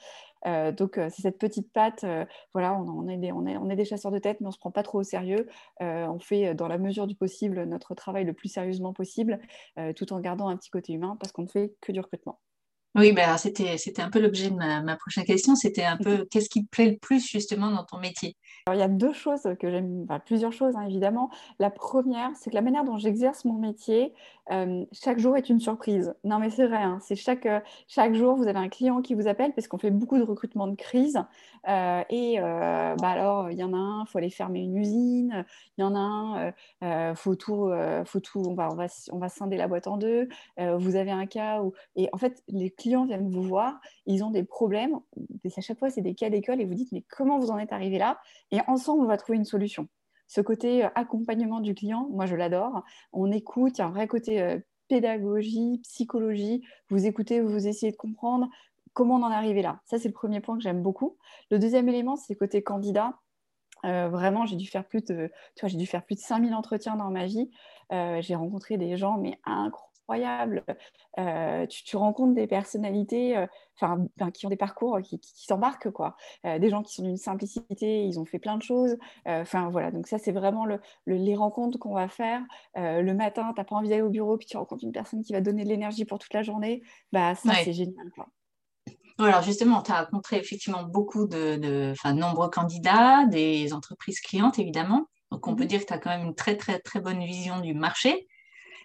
donc, 0.47 0.94
c'est 0.94 1.20
cette 1.20 1.38
petite 1.38 1.70
patte. 1.73 2.06
voilà, 2.55 2.73
on, 2.75 2.88
on, 2.88 3.09
est 3.09 3.19
des, 3.19 3.32
on, 3.32 3.44
est, 3.44 3.59
on 3.59 3.69
est 3.69 3.76
des 3.76 3.85
chasseurs 3.85 4.12
de 4.12 4.19
tête, 4.19 4.41
mais 4.41 4.47
on 4.47 4.49
ne 4.49 4.55
se 4.55 4.59
prend 4.59 4.70
pas 4.70 4.82
trop 4.82 5.00
au 5.00 5.03
sérieux. 5.03 5.47
on 5.81 6.19
fait, 6.20 6.55
dans 6.55 6.69
la 6.69 6.79
mesure 6.79 7.06
du 7.06 7.17
possible, 7.17 7.64
notre 7.64 7.94
travail 7.94 8.25
le 8.25 8.32
plus 8.32 8.49
sérieusement 8.49 8.94
possible, 8.94 9.41
tout 9.94 10.11
en 10.14 10.21
gardant 10.21 10.49
un 10.49 10.57
petit 10.57 10.71
côté 10.71 10.95
humain, 10.95 11.19
parce 11.21 11.33
qu'on 11.33 11.42
ne 11.42 11.49
fait 11.49 11.75
que 11.83 11.92
du 11.92 12.00
recrutement. 12.00 12.38
Oui, 12.94 13.12
ben 13.12 13.38
c'était, 13.38 13.78
c'était 13.78 14.02
un 14.02 14.11
peu 14.11 14.20
l'objet 14.20 14.50
de 14.50 14.54
ma, 14.54 14.96
prochaine 14.96 15.25
question. 15.25 15.54
C'était 15.54 15.84
un 15.84 15.96
peu 15.96 16.26
qu'est-ce 16.30 16.50
qui 16.50 16.64
te 16.64 16.68
plaît 16.68 16.90
le 16.90 16.99
plus 16.99 17.26
justement 17.26 17.70
dans 17.70 17.84
ton 17.84 17.99
métier? 17.99 18.37
Alors, 18.66 18.78
il 18.78 18.80
y 18.80 18.84
a 18.84 18.88
deux 18.88 19.14
choses 19.14 19.49
que 19.58 19.70
j'aime, 19.70 20.06
plusieurs 20.26 20.52
choses 20.52 20.76
hein, 20.76 20.82
évidemment. 20.82 21.30
La 21.58 21.70
première, 21.70 22.30
c'est 22.37 22.50
que 22.50 22.54
la 22.54 22.61
manière 22.61 22.84
dont 22.84 22.99
j'exerce 22.99 23.46
mon 23.46 23.54
métier, 23.54 24.12
euh, 24.50 24.84
chaque 24.92 25.18
jour 25.18 25.37
est 25.37 25.49
une 25.49 25.61
surprise. 25.61 26.14
Non, 26.25 26.38
mais 26.38 26.50
c'est 26.50 26.66
vrai, 26.66 26.82
hein, 26.82 26.99
c'est 27.00 27.16
chaque, 27.16 27.49
chaque 27.88 28.14
jour, 28.14 28.37
vous 28.37 28.46
avez 28.46 28.58
un 28.58 28.68
client 28.68 29.00
qui 29.00 29.14
vous 29.14 29.26
appelle 29.26 29.52
parce 29.54 29.68
qu'on 29.68 29.78
fait 29.78 29.90
beaucoup 29.90 30.18
de 30.18 30.22
recrutement 30.22 30.66
de 30.66 30.76
crise. 30.76 31.18
Euh, 31.68 32.02
et 32.11 32.40
euh, 32.40 32.94
bah 32.96 33.08
alors, 33.08 33.50
il 33.50 33.58
y 33.58 33.64
en 33.64 33.72
a 33.72 33.76
un, 33.76 34.04
il 34.04 34.11
faut 34.11 34.18
aller 34.18 34.30
fermer 34.30 34.61
une 34.61 34.76
usine. 34.76 35.44
Il 35.78 35.82
y 35.82 35.84
en 35.84 35.94
a 35.94 36.52
un, 36.82 37.14
faut 37.14 37.37
tout, 37.37 37.70
faut 38.04 38.20
tout, 38.20 38.42
on 38.46 38.54
va, 38.54 38.70
on, 38.70 38.75
va, 38.75 38.87
on 39.12 39.18
va 39.18 39.28
scinder 39.28 39.56
la 39.56 39.68
boîte 39.68 39.87
en 39.87 39.96
deux. 39.96 40.28
vous 40.58 40.96
avez 40.96 41.11
un 41.11 41.26
cas 41.26 41.62
où. 41.62 41.72
Et 41.96 42.08
en 42.12 42.18
fait, 42.18 42.42
les 42.49 42.70
clients 42.83 43.05
viennent 43.05 43.31
vous 43.31 43.43
voir, 43.43 43.81
ils 44.07 44.25
ont 44.25 44.31
des 44.31 44.45
problèmes, 44.45 44.99
à 45.57 45.61
chaque 45.61 45.79
fois 45.79 45.91
c'est 45.91 46.03
des 46.03 46.15
cas 46.15 46.31
d'école 46.31 46.61
et 46.61 46.65
vous 46.65 46.75
dites 46.75 46.93
mais 46.93 47.05
comment 47.09 47.39
vous 47.39 47.51
en 47.51 47.59
êtes 47.59 47.73
arrivé 47.73 47.99
là? 47.99 48.19
Et 48.51 48.59
ensemble 48.67 49.03
on 49.03 49.07
va 49.07 49.17
trouver 49.17 49.39
une 49.39 49.45
solution. 49.45 49.89
Ce 50.27 50.41
côté 50.41 50.85
euh, 50.85 50.89
accompagnement 50.95 51.61
du 51.61 51.75
client, 51.75 52.09
moi 52.11 52.25
je 52.27 52.35
l'adore. 52.37 52.83
On 53.12 53.31
écoute, 53.31 53.77
il 53.77 53.81
y 53.81 53.83
a 53.83 53.87
un 53.87 53.91
vrai 53.91 54.09
côté 54.09 54.41
euh, 54.41 54.59
pédagogie, 54.89 55.81
psychologie. 55.83 56.62
Vous 56.89 57.07
écoutez, 57.07 57.41
vous 57.41 57.69
essayez 57.69 57.93
de 57.93 57.97
comprendre 57.97 58.49
comment 58.95 59.17
on 59.17 59.23
en 59.23 59.31
est 59.31 59.35
arrivé 59.35 59.62
là. 59.62 59.81
Ça 59.85 59.99
c'est 59.99 60.09
le 60.09 60.15
premier 60.15 60.41
point 60.41 60.57
que 60.57 60.62
j'aime 60.62 60.83
beaucoup. 60.83 61.19
Le 61.51 61.59
deuxième 61.59 61.89
élément 61.89 62.17
c'est 62.17 62.35
côté 62.35 62.62
candidat. 62.62 63.19
Euh, 63.85 64.09
vraiment, 64.09 64.47
j'ai 64.47 64.57
dû 64.57 64.67
faire 64.67 64.87
plus 64.87 65.03
de, 65.05 65.31
j'ai 65.62 65.77
dû 65.77 65.87
faire 65.87 66.05
plus 66.05 66.15
de 66.15 66.21
5000 66.21 66.55
entretiens 66.55 66.97
dans 66.97 67.11
ma 67.11 67.27
vie. 67.27 67.51
j'ai 67.91 68.35
rencontré 68.35 68.79
des 68.79 68.97
gens, 68.97 69.19
mais 69.19 69.39
incroyables 69.45 69.91
incroyable. 70.02 70.64
Euh, 71.18 71.66
tu, 71.66 71.97
rencontres 71.97 72.35
des 72.35 72.47
personnalités 72.47 73.37
euh, 73.37 73.47
enfin, 73.80 74.06
qui 74.32 74.47
ont 74.47 74.50
des 74.50 74.56
parcours 74.56 74.99
qui, 75.02 75.21
s'embarquent, 75.23 75.90
quoi. 75.90 76.16
Euh, 76.47 76.59
des 76.59 76.71
gens 76.71 76.82
qui 76.82 76.94
sont 76.94 77.02
d'une 77.02 77.16
simplicité, 77.16 78.04
ils 78.04 78.18
ont 78.18 78.25
fait 78.25 78.38
plein 78.38 78.56
de 78.56 78.62
choses. 78.62 78.97
Enfin, 79.26 79.68
voilà, 79.71 79.90
donc 79.90 80.06
ça, 80.06 80.18
c'est 80.18 80.32
vraiment 80.32 80.64
le, 80.64 80.80
les 81.06 81.35
rencontres 81.35 81.78
qu'on 81.78 81.94
va 81.94 82.09
faire. 82.09 82.42
le 82.75 83.12
matin, 83.12 83.52
tu 83.54 83.61
n'as 83.61 83.64
pas 83.64 83.76
envie 83.76 83.88
d'aller 83.88 84.02
au 84.02 84.11
bureau, 84.11 84.37
puis 84.37 84.47
tu 84.47 84.56
rencontres 84.56 84.85
une 84.85 84.92
personne 84.92 85.23
qui 85.23 85.32
va 85.32 85.40
donner 85.40 85.64
de 85.64 85.68
l'énergie 85.68 86.04
pour 86.04 86.18
toute 86.18 86.35
la 86.35 86.42
journée. 86.42 86.82
Bah, 87.12 87.35
ça, 87.35 87.54
c'est 87.64 87.73
génial, 87.73 88.11
quoi. 88.14 88.28
Alors 89.18 89.42
justement, 89.42 89.82
tu 89.82 89.92
as 89.92 90.04
rencontré 90.04 90.37
effectivement 90.37 90.82
beaucoup 90.82 91.28
de, 91.28 91.56
de 91.56 92.12
nombreux 92.12 92.49
candidats, 92.49 93.26
des 93.26 93.73
entreprises 93.73 94.21
clientes 94.21 94.59
évidemment. 94.59 95.06
Donc 95.30 95.47
on 95.47 95.54
peut 95.54 95.64
mmh 95.64 95.66
dire 95.66 95.80
que 95.80 95.87
tu 95.87 95.92
as 95.92 95.99
quand 95.99 96.11
même 96.11 96.26
une 96.26 96.35
très 96.35 96.56
très 96.56 96.78
très 96.78 97.00
bonne 97.00 97.25
vision 97.25 97.61
du 97.61 97.75
marché. 97.75 98.26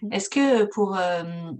Mmh. 0.02 0.12
Est-ce 0.12 0.30
que 0.30 0.64
pour 0.64 0.96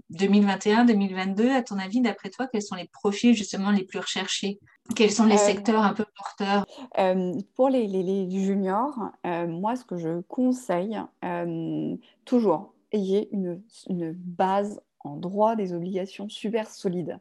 2021, 0.09 0.83
euh, 0.83 0.87
2022, 0.87 1.51
à 1.51 1.63
ton 1.63 1.77
avis, 1.77 2.01
d'après 2.01 2.29
toi, 2.29 2.47
quels 2.47 2.61
sont 2.61 2.75
les 2.75 2.87
profils 2.87 3.33
justement 3.33 3.71
les 3.71 3.83
plus 3.83 3.99
recherchés? 3.99 4.59
Quels 4.95 5.11
sont 5.11 5.25
les 5.25 5.37
secteurs 5.37 5.83
un 5.83 5.93
peu 5.93 6.05
porteurs? 6.15 6.65
Pour 7.55 7.69
les, 7.69 7.85
les, 7.85 8.29
juniors, 8.31 9.11
moi, 9.23 9.75
ce 9.75 9.85
que 9.85 9.97
je 9.97 10.21
conseille, 10.21 10.99
toujours, 12.25 12.73
ayez 12.91 13.29
une, 13.31 13.61
une 13.87 14.11
base 14.13 14.81
en 15.01 15.15
droit 15.15 15.55
des 15.55 15.73
obligations 15.73 16.27
super 16.27 16.69
solide. 16.69 17.19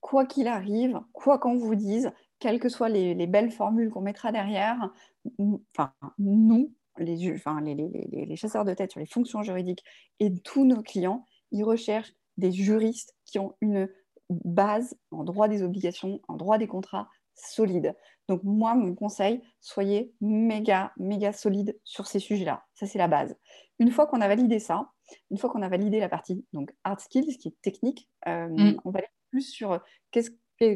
Quoi 0.00 0.26
qu'il 0.26 0.46
arrive, 0.46 1.00
quoi 1.12 1.38
qu'on 1.38 1.56
vous 1.56 1.74
dise, 1.74 2.12
quelles 2.38 2.60
que 2.60 2.68
soient 2.68 2.88
les, 2.88 3.14
les 3.14 3.26
belles 3.26 3.50
formules 3.50 3.90
qu'on 3.90 4.02
mettra 4.02 4.30
derrière, 4.30 4.90
enfin, 5.38 5.92
nous, 6.18 6.70
les, 6.98 7.32
enfin, 7.32 7.60
les, 7.60 7.74
les, 7.74 8.36
chasseurs 8.36 8.64
de 8.64 8.74
tête 8.74 8.90
sur 8.90 9.00
les 9.00 9.06
fonctions 9.06 9.42
juridiques 9.42 9.84
et 10.20 10.32
tous 10.40 10.64
nos 10.64 10.82
clients, 10.82 11.24
ils 11.52 11.64
recherchent 11.64 12.12
des 12.36 12.52
juristes 12.52 13.14
qui 13.24 13.38
ont 13.38 13.54
une 13.60 13.88
base 14.30 14.96
en 15.10 15.24
droit 15.24 15.48
des 15.48 15.62
obligations, 15.62 16.20
en 16.28 16.36
droit 16.36 16.58
des 16.58 16.66
contrats 16.66 17.08
solide. 17.34 17.94
Donc 18.28 18.42
moi, 18.42 18.74
mon 18.74 18.94
conseil, 18.94 19.40
soyez 19.60 20.12
méga, 20.20 20.92
méga 20.96 21.32
solide 21.32 21.78
sur 21.84 22.06
ces 22.06 22.18
sujets-là. 22.18 22.64
Ça, 22.74 22.86
c'est 22.86 22.98
la 22.98 23.08
base. 23.08 23.36
Une 23.78 23.90
fois 23.90 24.06
qu'on 24.06 24.20
a 24.20 24.28
validé 24.28 24.58
ça, 24.58 24.90
une 25.30 25.38
fois 25.38 25.50
qu'on 25.50 25.62
a 25.62 25.68
validé 25.68 26.00
la 26.00 26.08
partie 26.08 26.44
donc 26.52 26.72
hard 26.82 27.00
skills, 27.00 27.36
qui 27.38 27.48
est 27.48 27.60
technique, 27.62 28.08
euh, 28.26 28.48
mm. 28.48 28.80
on 28.84 28.90
va 28.90 28.98
aller 28.98 29.08
plus 29.30 29.48
sur 29.48 29.80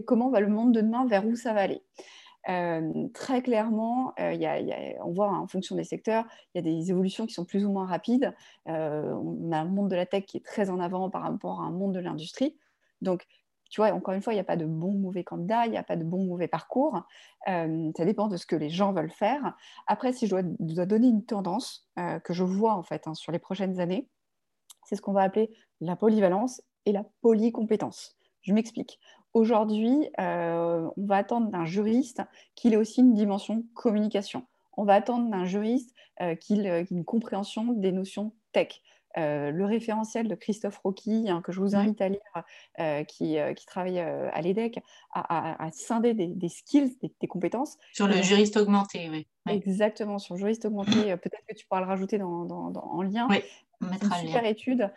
comment 0.07 0.31
va 0.31 0.41
le 0.41 0.49
monde 0.49 0.73
de 0.73 0.81
demain, 0.81 1.07
vers 1.07 1.27
où 1.27 1.35
ça 1.35 1.53
va 1.53 1.63
aller. 1.63 1.83
Très 2.45 3.43
clairement, 3.43 4.15
on 4.19 5.13
voit 5.13 5.29
hein, 5.29 5.39
en 5.39 5.47
fonction 5.47 5.77
des 5.77 5.85
secteurs, 5.85 6.25
il 6.55 6.59
y 6.59 6.61
a 6.61 6.63
des 6.63 6.91
évolutions 6.91 7.27
qui 7.27 7.35
sont 7.35 7.45
plus 7.45 7.65
ou 7.65 7.73
moins 7.73 7.87
rapides. 7.87 8.35
on 8.67 9.53
a 9.53 9.59
un 9.59 9.65
monde 9.65 9.91
de 9.91 9.97
la 9.97 10.07
tech 10.07 10.25
qui 10.25 10.39
est 10.39 10.45
très 10.45 10.71
en 10.71 10.81
avant 10.81 11.11
par 11.11 11.23
rapport 11.23 11.61
à 11.61 11.65
un 11.65 11.71
monde 11.71 11.95
de 11.95 12.01
l'industrie. 12.01 12.57
Donc, 13.03 13.27
tu 13.71 13.81
vois, 13.81 13.93
encore 13.93 14.15
une 14.15 14.21
fois, 14.21 14.33
il 14.33 14.37
n'y 14.37 14.41
a 14.41 14.45
pas 14.45 14.57
de 14.57 14.67
bon 14.67 14.93
mauvais 14.93 15.23
candidat, 15.23 15.67
il 15.67 15.71
n'y 15.71 15.79
a 15.79 15.85
pas 15.85 15.97
de 15.97 16.03
bon 16.03 16.25
mauvais 16.25 16.49
parcours. 16.49 17.03
Ça 17.47 18.05
dépend 18.05 18.27
de 18.27 18.37
ce 18.37 18.45
que 18.47 18.57
les 18.57 18.69
gens 18.69 18.93
veulent 18.93 19.13
faire. 19.13 19.55
Après, 19.87 20.13
si 20.13 20.27
je 20.27 20.35
dois, 20.35 20.87
donner 20.87 21.09
une 21.09 21.25
tendance 21.25 21.89
que 22.25 22.33
je 22.33 22.43
vois 22.43 22.75
en 22.75 22.83
fait 22.83 23.07
hein, 23.07 23.15
sur 23.15 23.33
les 23.33 23.39
prochaines 23.39 23.79
années, 23.81 24.09
c'est 24.85 24.97
ce 24.97 25.03
qu'on 25.03 25.13
va 25.13 25.23
appeler 25.23 25.51
la 25.81 25.95
polyvalence 25.95 26.63
et 26.85 26.93
la 26.93 27.05
polycompétence. 27.21 28.17
Je 28.43 28.53
m'explique. 28.53 28.99
Aujourd'hui, 29.33 30.09
euh, 30.19 30.89
on 30.97 31.07
va 31.07 31.17
attendre 31.17 31.51
d'un 31.51 31.65
juriste 31.65 32.23
qu'il 32.55 32.75
ait 32.75 32.77
aussi 32.77 33.01
une 33.01 33.15
dimension 33.15 33.65
communication. 33.75 34.47
On 34.77 34.85
va 34.85 34.95
attendre 34.95 35.31
d'un 35.31 35.45
juriste 35.45 35.95
qu'il 36.41 36.67
ait 36.67 36.87
une 36.91 37.05
compréhension 37.05 37.73
des 37.73 37.93
notions 37.93 38.33
tech. 38.53 38.83
Euh, 39.19 39.51
le 39.51 39.65
référentiel 39.65 40.29
de 40.29 40.35
Christophe 40.37 40.79
Rocky, 40.79 41.29
hein, 41.29 41.43
que 41.43 41.51
je 41.51 41.61
vous 41.61 41.75
invite 41.75 42.01
à 42.01 42.09
lire, 42.09 42.21
euh, 42.79 43.03
qui, 43.03 43.39
euh, 43.39 43.55
qui, 43.55 43.67
travaille 43.67 43.99
à 43.99 44.41
l'EDEC, 44.41 44.79
a, 45.15 45.69
scindé 45.73 46.15
des, 46.15 46.49
skills, 46.49 46.97
des, 47.03 47.27
compétences. 47.27 47.77
Sur 47.93 48.07
le 48.07 48.23
juriste 48.23 48.57
augmenté, 48.57 49.11
oui. 49.11 49.27
Exactement, 49.49 50.19
sur 50.19 50.35
le 50.35 50.41
juriste 50.41 50.65
augmenté. 50.65 51.17
Peut-être 51.17 51.45
que 51.49 51.55
tu 51.55 51.67
pourras 51.67 51.81
le 51.81 51.89
rajouter 51.89 52.19
dans, 52.19 52.47
en 52.47 53.03
lien. 53.03 53.27
Oui, 53.29 53.43
une 53.81 54.13
super 54.21 54.45
étude 54.45 54.91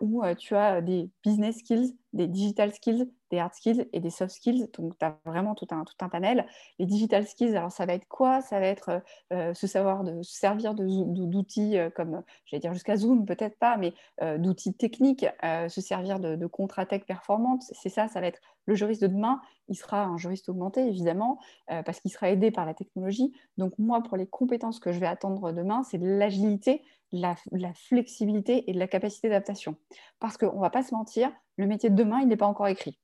où 0.00 0.22
tu 0.38 0.56
as 0.56 0.80
des 0.80 1.10
business 1.24 1.58
skills, 1.58 1.96
des 2.12 2.26
digital 2.26 2.72
skills, 2.72 3.10
des 3.30 3.38
hard 3.38 3.54
skills 3.54 3.88
et 3.92 4.00
des 4.00 4.10
soft 4.10 4.34
skills. 4.34 4.68
Donc, 4.78 4.98
tu 4.98 5.04
as 5.04 5.18
vraiment 5.24 5.54
tout 5.54 5.66
un, 5.70 5.84
tout 5.84 5.94
un 6.02 6.08
panel. 6.08 6.46
Les 6.78 6.84
digital 6.84 7.26
skills, 7.26 7.56
alors 7.56 7.72
ça 7.72 7.86
va 7.86 7.94
être 7.94 8.06
quoi? 8.06 8.42
Ça 8.42 8.60
va 8.60 8.66
être 8.66 9.02
euh, 9.32 9.54
se 9.54 9.66
savoir 9.66 10.04
de 10.04 10.22
se 10.22 10.34
servir 10.38 10.74
d'outils 10.74 11.78
euh, 11.78 11.88
comme, 11.90 12.22
j'allais 12.44 12.60
dire 12.60 12.74
jusqu'à 12.74 12.96
Zoom, 12.96 13.24
peut-être 13.24 13.58
pas, 13.58 13.78
mais 13.78 13.94
euh, 14.20 14.36
d'outils 14.36 14.74
techniques, 14.74 15.26
se 15.42 15.80
servir 15.80 16.20
de, 16.20 16.36
de 16.36 16.84
tech 16.84 17.04
performantes. 17.06 17.62
C'est 17.72 17.88
ça, 17.88 18.08
ça 18.08 18.20
va 18.20 18.26
être 18.26 18.40
le 18.66 18.74
juriste 18.74 19.02
de 19.02 19.08
demain. 19.08 19.40
Il 19.68 19.76
sera 19.76 20.04
un 20.04 20.18
juriste 20.18 20.48
augmenté, 20.48 20.86
évidemment, 20.86 21.38
parce 21.66 22.00
qu'il 22.00 22.10
sera 22.10 22.30
aidé 22.30 22.50
par 22.50 22.66
la 22.66 22.74
technologie. 22.74 23.32
Donc, 23.56 23.72
moi, 23.78 24.02
pour 24.02 24.16
les 24.16 24.26
compétences 24.26 24.78
que 24.78 24.92
je 24.92 25.00
vais 25.00 25.06
attendre 25.06 25.52
demain, 25.52 25.82
c'est 25.82 25.98
l'agilité, 25.98 26.82
la, 27.12 27.36
la 27.52 27.72
flexibilité 27.74 28.68
et 28.68 28.72
de 28.72 28.78
la 28.78 28.88
capacité 28.88 29.28
d'adaptation. 29.28 29.76
Parce 30.18 30.36
qu'on 30.36 30.56
ne 30.56 30.60
va 30.60 30.70
pas 30.70 30.82
se 30.82 30.94
mentir, 30.94 31.30
le 31.56 31.66
métier 31.66 31.90
de 31.90 31.94
demain, 31.94 32.20
il 32.20 32.28
n'est 32.28 32.36
pas 32.36 32.46
encore 32.46 32.68
écrit. 32.68 32.98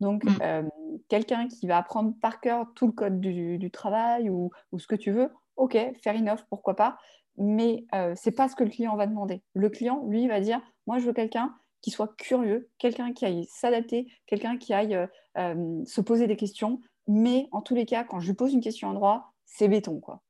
Donc, 0.00 0.24
mm. 0.24 0.38
euh, 0.42 0.62
quelqu'un 1.08 1.48
qui 1.48 1.66
va 1.66 1.78
apprendre 1.78 2.14
par 2.20 2.40
cœur 2.40 2.66
tout 2.74 2.86
le 2.86 2.92
code 2.92 3.20
du, 3.20 3.70
travail 3.70 4.30
ou, 4.30 4.50
ce 4.76 4.86
que 4.86 4.96
tu 4.96 5.10
veux, 5.12 5.30
ok, 5.56 5.76
faire 6.02 6.14
une 6.14 6.30
offre, 6.30 6.46
pourquoi 6.48 6.74
pas, 6.74 6.98
mais 7.36 7.84
euh, 7.94 8.14
ce 8.16 8.28
n'est 8.28 8.34
pas 8.34 8.48
ce 8.48 8.56
que 8.56 8.64
le 8.64 8.70
client 8.70 8.96
va 8.96 9.06
demander. 9.06 9.42
Le 9.54 9.68
client, 9.68 10.04
lui, 10.06 10.26
va 10.26 10.40
dire, 10.40 10.60
moi, 10.86 10.98
je 10.98 11.06
veux 11.06 11.12
quelqu'un 11.12 11.54
qui 11.82 11.90
soit 11.90 12.14
curieux, 12.16 12.68
quelqu'un 12.78 13.12
qui 13.12 13.24
aille 13.24 13.46
s'adapter, 13.50 14.10
quelqu'un 14.26 14.58
qui 14.58 14.74
aille 14.74 14.98
euh, 15.38 15.84
se 15.84 16.00
poser 16.00 16.26
des 16.26 16.36
questions, 16.36 16.80
mais 17.06 17.48
en 17.52 17.62
tous 17.62 17.74
les 17.74 17.86
cas, 17.86 18.04
quand 18.04 18.20
je 18.20 18.28
lui 18.28 18.34
pose 18.34 18.52
une 18.52 18.60
question 18.60 18.88
en 18.88 18.94
droit, 18.94 19.32
c'est 19.44 19.68
béton, 19.68 20.00
quoi. 20.00 20.22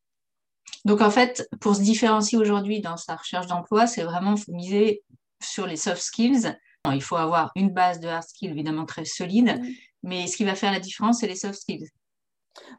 Donc, 0.84 1.00
en 1.00 1.10
fait, 1.10 1.48
pour 1.60 1.74
se 1.74 1.82
différencier 1.82 2.38
aujourd'hui 2.38 2.80
dans 2.80 2.96
sa 2.96 3.16
recherche 3.16 3.46
d'emploi, 3.46 3.86
c'est 3.86 4.02
vraiment 4.02 4.34
miser 4.48 5.02
sur 5.42 5.66
les 5.66 5.76
soft 5.76 6.02
skills 6.02 6.54
il 6.92 7.02
faut 7.02 7.16
avoir 7.16 7.52
une 7.56 7.70
base 7.70 8.00
de 8.00 8.08
hard 8.08 8.22
skills 8.22 8.50
évidemment 8.50 8.86
très 8.86 9.04
solide, 9.04 9.60
mais 10.02 10.26
ce 10.26 10.36
qui 10.36 10.44
va 10.44 10.54
faire 10.54 10.72
la 10.72 10.80
différence, 10.80 11.20
c'est 11.20 11.26
les 11.26 11.36
soft 11.36 11.60
skills. 11.60 11.88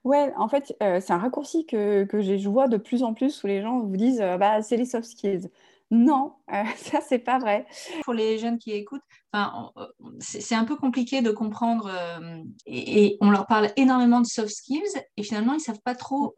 Ouais, 0.03 0.31
en 0.38 0.48
fait, 0.48 0.75
euh, 0.83 1.00
c'est 1.00 1.13
un 1.13 1.17
raccourci 1.17 1.65
que, 1.65 2.03
que 2.03 2.21
je 2.21 2.50
vois 2.50 2.67
de 2.67 2.77
plus 2.77 3.03
en 3.03 3.13
plus 3.13 3.43
où 3.43 3.48
les 3.48 3.62
gens 3.62 3.79
vous 3.79 3.98
disent 3.98 4.21
euh, 4.21 4.38
bah, 4.38 4.62
c'est 4.62 4.77
les 4.77 4.86
soft 4.86 5.10
skills. 5.10 5.50
Non, 5.91 6.33
euh, 6.51 6.63
ça, 6.77 7.00
c'est 7.01 7.19
pas 7.19 7.39
vrai. 7.39 7.65
Pour 8.03 8.13
les 8.13 8.38
jeunes 8.38 8.57
qui 8.57 8.71
écoutent, 8.71 9.01
c'est 10.19 10.55
un 10.55 10.65
peu 10.65 10.75
compliqué 10.75 11.21
de 11.21 11.31
comprendre 11.31 11.89
et, 12.65 13.17
on 13.21 13.29
leur 13.29 13.48
parle 13.48 13.69
énormément 13.77 14.19
de 14.19 14.25
soft 14.25 14.53
skills 14.53 15.01
et 15.15 15.24
finalement, 15.24 15.53
ils 15.53 15.57
ne 15.57 15.62
savent 15.62 15.81
pas 15.83 15.95
trop 15.95 16.36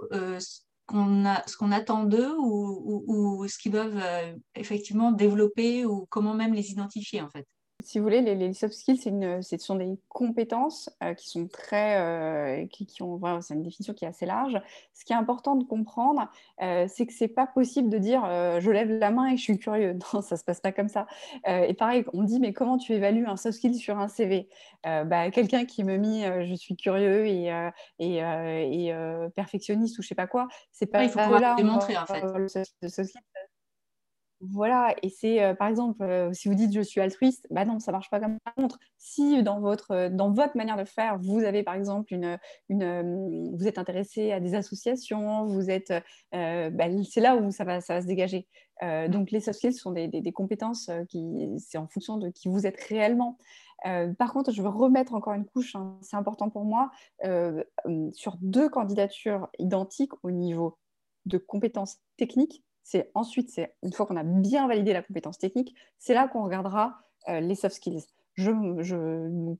ce 0.94 1.58
qu'on 1.58 1.72
attend 1.72 2.04
d'eux 2.04 2.36
ou, 2.38 3.46
ce 3.48 3.58
qu'ils 3.58 3.72
doivent 3.72 3.98
euh, 3.98 4.36
effectivement 4.56 5.12
développer 5.12 5.86
ou 5.86 6.06
comment 6.10 6.34
même 6.34 6.54
les 6.54 6.72
identifier 6.72 7.22
en 7.22 7.30
fait 7.30 7.48
si 7.84 8.00
vous 8.00 8.04
voulez, 8.04 8.22
les, 8.22 8.54
soft 8.54 8.74
skills, 8.74 9.02
une, 9.06 9.42
ce 9.42 9.58
sont 9.58 9.76
des 9.76 9.98
compétences 10.10 10.90
euh, 11.04 11.14
qui 11.14 11.30
sont 11.30 11.48
très, 11.48 11.98
euh, 12.00 12.66
qui, 12.68 12.88
ont, 13.02 13.20
c'est 13.42 13.54
une 13.54 13.64
définition 13.64 13.94
qui 13.94 14.06
est 14.06 14.08
assez 14.08 14.26
large. 14.26 14.60
Ce 14.94 15.06
qui 15.06 15.14
est 15.14 15.16
important 15.16 15.56
de 15.56 15.64
comprendre, 15.64 16.30
euh, 16.62 16.86
c'est 16.88 17.06
que 17.06 17.14
c'est 17.14 17.28
pas 17.28 17.48
possible 17.48 17.90
de 17.90 17.98
dire 17.98 18.24
je 18.60 18.72
lève 18.72 18.90
la 18.90 19.12
main 19.12 19.28
et 19.28 19.38
je 19.38 19.42
suis 19.42 19.58
curieux. 19.58 19.98
Non, 20.14 20.22
ça 20.22 20.38
se 20.38 20.44
passe 20.44 20.60
pas 20.60 20.72
comme 20.72 20.90
ça. 20.90 21.08
et 21.46 21.74
pareil, 21.74 22.06
on 22.14 22.24
dit 22.24 22.40
mais 22.40 22.54
comment 22.54 22.78
tu 22.78 22.94
évalues 22.94 23.26
un 23.26 23.38
soft 23.38 23.58
skill 23.58 23.74
sur 23.74 23.98
un 23.98 24.08
CV 24.08 24.48
bah, 24.84 25.32
Quelqu'un 25.32 25.66
qui 25.66 25.84
me 25.84 25.98
mit 25.98 26.24
je 26.24 26.54
suis 26.54 26.76
curieux 26.76 27.26
et, 27.26 27.52
et, 28.00 28.18
et 28.18 29.30
perfectionniste 29.36 29.98
ou 29.98 30.02
je 30.02 30.08
sais 30.08 30.16
pas 30.16 30.28
quoi, 30.28 30.48
c'est 30.72 30.86
pas. 30.86 31.04
il 31.04 31.10
faut 31.10 31.20
démontrer 31.58 31.98
en 31.98 32.06
fait. 32.06 32.22
Le 32.22 32.48
soft 32.48 32.76
skill, 32.80 33.22
voilà, 34.52 34.94
et 35.02 35.10
c'est 35.10 35.42
euh, 35.42 35.54
par 35.54 35.70
exemple, 35.70 36.04
euh, 36.04 36.34
si 36.34 36.50
vous 36.50 36.56
dites 36.56 36.74
je 36.74 36.82
suis 36.82 37.00
altruiste, 37.00 37.48
bah 37.50 37.64
non, 37.64 37.80
ça 37.80 37.94
marche 37.94 38.10
pas 38.10 38.20
comme 38.20 38.38
ça. 38.46 38.52
Contre, 38.52 38.78
si 38.98 39.42
dans 39.42 39.62
votre, 39.62 39.92
euh, 39.92 40.10
dans 40.10 40.34
votre 40.34 40.58
manière 40.58 40.76
de 40.76 40.84
faire, 40.84 41.18
vous 41.20 41.44
avez 41.44 41.64
par 41.64 41.76
exemple 41.76 42.14
une, 42.14 42.38
vous 43.56 43.68
êtes 43.68 43.78
intéressé 43.78 44.32
à 44.32 44.42
des 44.42 44.54
associations, 44.56 45.46
vous 45.46 45.70
êtes, 45.70 45.94
bah, 46.32 46.86
c'est 47.10 47.22
là 47.22 47.38
où 47.38 47.52
ça 47.52 47.64
va, 47.64 47.80
ça 47.80 47.96
va 47.96 48.02
se 48.02 48.08
dégager. 48.08 48.48
donc 48.82 49.32
les 49.32 49.40
soft 49.40 49.72
sont 49.72 49.92
des, 49.92 50.08
des, 50.08 50.32
compétences 50.32 50.90
qui, 51.10 51.50
c'est 51.58 51.78
en 51.78 51.88
fonction 51.88 52.18
de 52.18 52.30
qui 52.30 52.50
vous 52.50 52.68
êtes 52.68 52.80
réellement. 52.82 53.38
par 54.18 54.34
contre, 54.34 54.52
je 54.52 54.62
veux 54.62 54.70
remettre 54.70 55.14
encore 55.14 55.34
une 55.34 55.46
couche, 55.46 55.76
hein, 55.76 55.98
c'est 56.02 56.18
important 56.18 56.50
pour 56.50 56.66
moi, 56.66 56.92
sur 58.14 58.38
deux 58.42 58.70
candidatures 58.70 59.48
identiques 59.60 60.14
au 60.24 60.32
niveau 60.32 60.78
de 61.26 61.38
compétences 61.38 62.00
techniques 62.18 62.64
c'est 62.84 63.12
ensuite, 63.16 63.60
une 63.82 63.94
fois 63.94 64.06
qu'on 64.06 64.18
a 64.18 64.24
bien 64.24 64.68
validé 64.68 64.94
la 64.94 65.02
compétence 65.02 65.38
technique, 65.38 65.74
c'est 65.98 66.14
là 66.14 66.28
qu'on 66.28 66.44
regardera 66.44 67.00
euh, 67.30 67.40
les 67.40 67.56
soft 67.56 67.76
skills. 67.76 68.04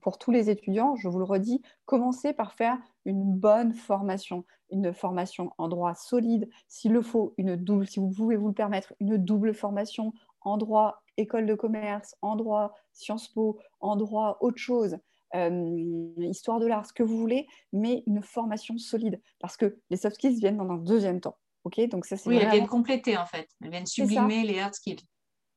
pour 0.00 0.18
tous 0.18 0.30
les 0.30 0.50
étudiants, 0.50 0.96
je 0.96 1.08
vous 1.08 1.18
le 1.18 1.24
redis, 1.24 1.62
commencez 1.86 2.32
par 2.32 2.52
faire 2.52 2.78
une 3.04 3.24
bonne 3.24 3.72
formation, 3.72 4.44
une 4.70 4.92
formation 4.92 5.52
en 5.58 5.68
droit 5.68 5.94
solide, 5.94 6.48
s'il 6.68 6.92
le 6.92 7.02
faut, 7.02 7.34
une 7.38 7.56
double, 7.56 7.86
si 7.86 8.00
vous 8.00 8.10
pouvez 8.10 8.36
vous 8.36 8.48
le 8.48 8.54
permettre, 8.54 8.94
une 9.00 9.16
double 9.16 9.54
formation 9.54 10.12
en 10.42 10.58
droit 10.58 11.02
école 11.16 11.46
de 11.46 11.54
commerce, 11.54 12.16
en 12.22 12.36
droit 12.36 12.74
Sciences 12.92 13.28
Po, 13.28 13.58
en 13.80 13.96
droit 13.96 14.36
autre 14.40 14.58
chose. 14.58 14.98
Euh, 15.34 16.12
histoire 16.18 16.60
de 16.60 16.66
l'art, 16.66 16.86
ce 16.86 16.92
que 16.92 17.02
vous 17.02 17.16
voulez, 17.18 17.46
mais 17.72 18.04
une 18.06 18.22
formation 18.22 18.78
solide, 18.78 19.20
parce 19.40 19.56
que 19.56 19.78
les 19.90 19.96
soft 19.96 20.16
skills 20.16 20.38
viennent 20.38 20.58
dans 20.58 20.70
un 20.70 20.76
deuxième 20.76 21.20
temps. 21.20 21.36
Donc 21.90 22.06
ça, 22.06 22.16
oui, 22.26 22.36
elles 22.36 22.50
viennent 22.50 22.66
compléter 22.66 23.16
en 23.16 23.26
fait. 23.26 23.48
Elles 23.62 23.70
viennent 23.70 23.86
sublimer 23.86 24.44
les 24.44 24.60
hard 24.60 24.74
skills. 24.74 25.00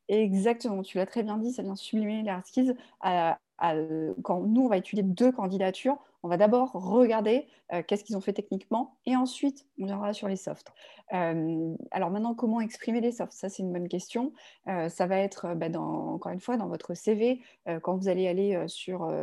Exactement, 0.09 0.83
tu 0.83 0.97
l'as 0.97 1.05
très 1.05 1.21
bien 1.21 1.37
dit, 1.37 1.51
ça 1.51 1.63
vient 1.63 1.75
sublimer 1.75 2.23
les 2.23 2.29
hard 2.29 2.45
skills. 2.45 2.75
quand 3.01 4.41
nous, 4.41 4.61
on 4.61 4.69
va 4.69 4.77
étudier 4.77 5.03
deux 5.03 5.33
candidatures, 5.33 5.97
on 6.23 6.29
va 6.29 6.37
d'abord 6.37 6.71
regarder 6.71 7.47
qu'est-ce 7.87 8.05
qu'ils 8.05 8.15
ont 8.15 8.21
fait 8.21 8.31
techniquement 8.31 8.97
et 9.05 9.17
ensuite 9.17 9.67
on 9.79 9.85
viendra 9.85 10.13
sur 10.13 10.29
les 10.29 10.37
softs. 10.37 10.71
alors 11.09 12.09
maintenant, 12.09 12.35
comment 12.35 12.61
exprimer 12.61 13.01
les 13.01 13.11
softs? 13.11 13.33
Ça, 13.33 13.49
c'est 13.49 13.63
une 13.63 13.73
bonne 13.73 13.89
question. 13.89 14.31
ça 14.65 15.07
va 15.07 15.17
être, 15.17 15.53
bah, 15.55 15.67
encore 15.77 16.31
une 16.31 16.39
fois, 16.39 16.55
dans 16.55 16.67
votre 16.67 16.93
CV, 16.93 17.41
quand 17.81 17.97
vous 17.97 18.07
allez 18.07 18.29
aller 18.29 18.63
sur, 18.67 19.13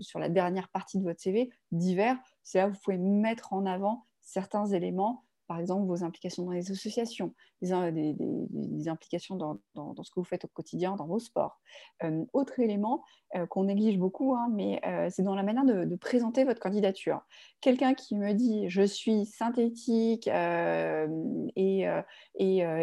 sur 0.00 0.18
la 0.18 0.30
dernière 0.30 0.70
partie 0.70 0.98
de 0.98 1.04
votre 1.04 1.20
CV, 1.20 1.50
divers, 1.70 2.16
c'est 2.42 2.58
là 2.58 2.68
où 2.68 2.72
vous 2.72 2.80
pouvez 2.82 2.98
mettre 2.98 3.52
en 3.52 3.66
avant 3.66 4.06
certains 4.22 4.66
éléments 4.66 5.24
par 5.48 5.58
exemple 5.58 5.86
vos 5.86 6.04
implications 6.04 6.44
dans 6.44 6.52
les 6.52 6.70
associations, 6.70 7.34
des, 7.62 8.88
implications 8.88 9.34
dans, 9.36 9.58
ce 9.74 10.10
que 10.10 10.20
vous 10.20 10.24
faites 10.24 10.44
au 10.44 10.48
quotidien, 10.48 10.94
dans 10.94 11.06
vos 11.06 11.18
sports. 11.18 11.58
Euh, 12.04 12.24
autre 12.34 12.60
élément 12.60 13.02
euh, 13.34 13.46
qu'on 13.46 13.64
néglige 13.64 13.98
beaucoup, 13.98 14.34
hein, 14.34 14.48
mais 14.52 14.80
euh, 14.86 15.08
c'est 15.10 15.22
dans 15.22 15.34
la 15.34 15.42
manière 15.42 15.64
de, 15.64 15.96
présenter 15.96 16.44
votre 16.44 16.60
candidature. 16.60 17.22
Quelqu'un 17.60 17.94
qui 17.94 18.14
me 18.14 18.34
dit 18.34 18.68
je 18.68 18.82
suis 18.82 19.24
synthétique 19.24 20.28
et, 20.28 21.88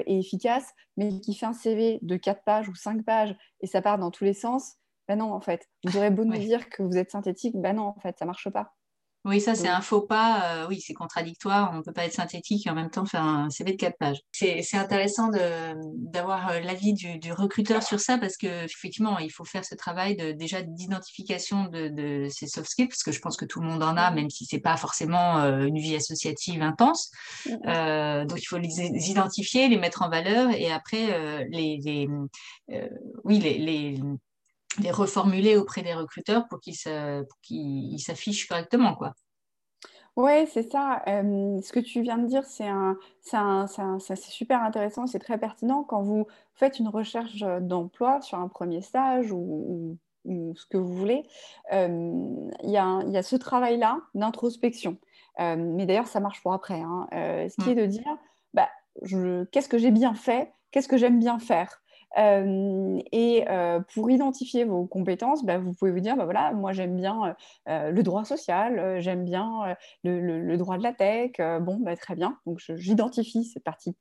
efficace, 0.07 0.73
mais 0.97 1.19
qui 1.21 1.35
fait 1.35 1.45
un 1.45 1.53
CV 1.53 1.99
de 2.01 2.17
4 2.17 2.43
pages 2.43 2.67
ou 2.67 2.75
5 2.75 3.05
pages 3.05 3.35
et 3.61 3.67
ça 3.67 3.81
part 3.81 3.99
dans 3.99 4.11
tous 4.11 4.23
les 4.23 4.33
sens, 4.33 4.75
ben 5.07 5.17
non 5.17 5.31
en 5.31 5.39
fait. 5.39 5.69
Vous 5.83 5.97
aurez 5.97 6.09
beau 6.09 6.25
nous 6.25 6.37
dire 6.37 6.67
que 6.69 6.81
vous 6.81 6.97
êtes 6.97 7.11
synthétique, 7.11 7.55
ben 7.55 7.75
non 7.75 7.93
en 7.95 7.99
fait, 7.99 8.17
ça 8.17 8.25
marche 8.25 8.49
pas. 8.49 8.73
Oui, 9.25 9.41
ça, 9.41 9.55
c'est 9.55 9.67
un 9.67 9.81
faux 9.81 10.01
pas. 10.01 10.43
Euh, 10.43 10.67
oui, 10.69 10.79
c'est 10.79 10.93
contradictoire. 10.93 11.71
On 11.73 11.77
ne 11.77 11.81
peut 11.81 11.91
pas 11.91 12.05
être 12.05 12.13
synthétique 12.13 12.67
et 12.67 12.69
en 12.69 12.75
même 12.75 12.91
temps 12.91 13.05
faire 13.05 13.23
un 13.23 13.49
CV 13.49 13.71
de 13.71 13.77
quatre 13.77 13.97
pages. 13.97 14.19
C'est 14.31 14.77
intéressant 14.77 15.31
d'avoir 15.95 16.49
euh, 16.51 16.59
l'avis 16.59 16.93
du, 16.93 17.33
recruteur 17.33 17.81
sur 17.81 17.99
ça 17.99 18.19
parce 18.19 18.37
qu'effectivement, 18.37 19.17
il 19.17 19.31
faut 19.31 19.43
faire 19.43 19.65
ce 19.65 19.73
travail 19.73 20.15
de, 20.15 20.31
déjà 20.31 20.61
d'identification 20.61 21.65
de, 21.71 22.27
ces 22.29 22.45
soft 22.45 22.69
skills 22.69 22.87
parce 22.87 23.01
que 23.01 23.11
je 23.11 23.19
pense 23.19 23.35
que 23.35 23.45
tout 23.45 23.59
le 23.61 23.67
monde 23.67 23.81
en 23.81 23.97
a, 23.97 24.11
même 24.11 24.29
si 24.29 24.45
ce 24.45 24.55
n'est 24.55 24.61
pas 24.61 24.77
forcément 24.77 25.39
euh, 25.39 25.65
une 25.65 25.79
vie 25.79 25.95
associative 25.95 26.61
intense. 26.61 27.09
donc, 27.47 28.39
il 28.39 28.45
faut 28.47 28.59
les 28.59 29.09
identifier, 29.09 29.67
les 29.69 29.77
mettre 29.77 30.03
en 30.03 30.09
valeur 30.09 30.51
et 30.51 30.71
après, 30.71 31.47
les, 31.49 32.07
oui, 33.23 33.39
les 33.39 33.57
les 33.57 33.99
reformuler 34.91 35.57
auprès 35.57 35.81
des 35.81 35.93
recruteurs 35.93 36.47
pour 36.47 36.59
qu'ils 36.59 37.99
s'affichent 37.99 38.47
correctement. 38.47 38.95
quoi. 38.95 39.13
Oui, 40.17 40.47
c'est 40.47 40.71
ça. 40.71 41.01
ce 41.05 41.71
que 41.71 41.79
tu 41.79 42.01
viens 42.01 42.17
de 42.17 42.27
dire, 42.27 42.45
c'est 42.45 42.69
super 44.15 44.61
intéressant, 44.61 45.07
c'est 45.07 45.19
très 45.19 45.37
pertinent. 45.37 45.83
Quand 45.83 46.01
vous 46.01 46.25
faites 46.53 46.79
une 46.79 46.87
recherche 46.87 47.43
d'emploi 47.61 48.21
sur 48.21 48.39
un 48.39 48.47
premier 48.47 48.81
stage 48.81 49.31
ou, 49.31 49.97
ce 50.27 50.65
que 50.65 50.77
vous 50.77 50.95
voulez, 50.95 51.23
il 51.71 52.49
y, 52.63 52.77
a 52.77 53.23
ce 53.23 53.35
travail-là 53.35 53.99
d'introspection. 54.13 54.97
mais 55.37 55.85
d'ailleurs, 55.85 56.07
ça 56.07 56.21
marche 56.21 56.41
pour 56.41 56.53
après. 56.53 56.81
Hein. 56.81 57.07
ce 57.11 57.61
qui 57.61 57.71
est 57.71 57.75
mm. 57.75 57.81
de 57.81 57.85
dire, 57.85 58.17
bah, 58.53 58.69
qu'est-ce 59.51 59.67
que 59.67 59.77
j'ai 59.77 59.91
bien 59.91 60.13
fait? 60.13 60.53
Qu'est-ce 60.71 60.87
que 60.87 60.97
j'aime 60.97 61.19
bien 61.19 61.39
faire? 61.39 61.81
Euh, 62.17 62.99
et 63.11 63.45
euh, 63.49 63.79
pour 63.93 64.09
identifier 64.09 64.63
vos 64.63 64.85
compétences, 64.85 65.43
bah, 65.43 65.57
vous 65.57 65.73
pouvez 65.73 65.91
vous 65.91 65.99
dire, 65.99 66.15
bah, 66.15 66.25
voilà, 66.25 66.51
moi 66.53 66.71
j'aime 66.71 66.95
bien 66.95 67.35
euh, 67.67 67.91
le 67.91 68.03
droit 68.03 68.25
social, 68.25 69.01
j'aime 69.01 69.25
bien 69.25 69.75
le, 70.03 70.55
droit 70.57 70.77
de 70.77 70.83
la 70.83 70.93
tech, 70.93 71.31
bon, 71.61 71.77
bah, 71.79 71.95
très 71.95 72.15
bien, 72.15 72.37
donc 72.45 72.59
j'identifie 72.75 73.43
cette 73.45 73.63
partie 73.63 73.95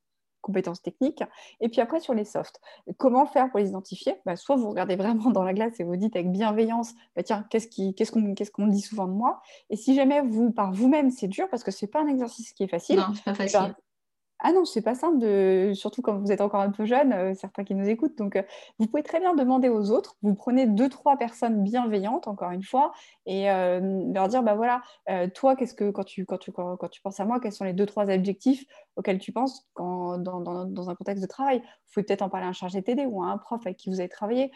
compétences 0.45 0.83
techniques. 0.83 1.23
Et 1.61 1.71
puis 1.71 1.81
après, 1.81 2.01
sur 2.01 2.13
les 2.13 2.27
softs, 2.27 2.61
comment 2.99 3.25
faire 3.25 3.51
pour 3.51 3.61
les 3.61 3.71
identifier? 3.71 4.15
Bah, 4.27 4.37
Soit 4.37 4.57
vous 4.57 4.69
regardez 4.69 4.95
vraiment 4.95 5.31
dans 5.31 5.43
la 5.43 5.55
glace 5.55 5.81
et 5.81 5.85
vous 5.85 5.97
dites 5.97 6.15
avec 6.15 6.31
bienveillance, 6.31 6.93
bah, 7.17 7.23
tiens, 7.23 7.47
qu'est-ce 7.51 8.13
qu'on 8.13 8.35
qu'on 8.53 8.67
dit 8.67 8.83
souvent 8.83 9.07
de 9.07 9.13
moi? 9.13 9.41
Et 9.71 9.77
si 9.77 9.95
jamais 9.95 10.21
vous, 10.21 10.53
par 10.53 10.73
vous-même, 10.73 11.11
c'est 11.11 11.29
dur, 11.29 11.49
parce 11.51 11.65
que 11.65 11.71
ce 11.71 11.85
n'est 11.85 11.91
pas 11.91 12.03
un 12.03 12.09
exercice 12.09 12.53
qui 12.53 12.65
est 12.65 12.69
facile, 12.69 12.97
non, 12.97 13.07
pas 13.25 13.35
facile. 13.35 13.75
Ah 14.41 14.53
non, 14.53 14.65
c'est 14.65 14.83
pas 14.83 14.95
simple, 14.95 15.75
surtout 15.75 16.03
quand 16.03 16.19
vous 16.19 16.33
êtes 16.33 16.41
encore 16.41 16.61
un 16.61 16.71
peu 16.71 16.85
jeune, 16.85 17.13
euh, 17.13 17.35
certains 17.35 17.65
qui 17.65 17.75
nous 17.75 17.89
écoutent. 17.89 18.19
Donc, 18.19 18.37
euh, 18.37 18.43
vous 18.79 18.87
pouvez 18.87 19.03
très 19.03 19.21
bien 19.21 19.35
demander 19.35 19.69
aux 19.69 19.91
autres. 19.91 20.17
Vous 20.23 20.35
prenez 20.35 20.67
deux, 20.67 20.89
trois 20.89 21.17
personnes 21.17 21.63
bienveillantes, 21.63 22.27
encore 22.27 22.51
une 22.51 22.63
fois, 22.65 22.93
et 23.27 23.51
euh, 23.51 23.81
leur 24.13 24.29
dire, 24.29 24.43
bah 24.43 24.55
voilà, 24.55 24.83
toi, 25.35 25.55
qu'est-ce 25.57 25.75
que 25.75 25.91
quand 25.91 26.05
tu, 26.05 26.27
quand, 26.27 26.39
tu, 26.39 26.53
quand, 26.53 26.89
tu 26.91 27.01
penses 27.01 27.21
à 27.21 27.25
moi, 27.25 27.39
quels 27.41 27.53
sont 27.53 27.65
les 27.65 27.73
deux, 27.73 27.87
trois 27.87 28.11
objectifs 28.11 28.65
auxquels 28.97 29.19
tu 29.19 29.33
penses 29.33 29.67
dans, 29.77 30.19
dans, 30.19 30.67
dans, 30.67 30.91
un 30.91 30.95
contexte 30.95 31.23
de 31.23 31.29
travail? 31.29 31.61
Vous 31.61 31.93
pouvez 31.95 32.05
peut-être 32.05 32.23
en 32.23 32.29
parler 32.29 32.47
à 32.47 32.51
un 32.51 32.53
chargé 32.53 32.83
TD 32.83 33.07
ou 33.07 33.23
à 33.23 33.27
un 33.29 33.39
prof 33.39 33.61
avec 33.65 33.77
qui 33.79 33.89
vous 33.89 34.01
avez 34.01 34.09
travaillé. 34.09 34.51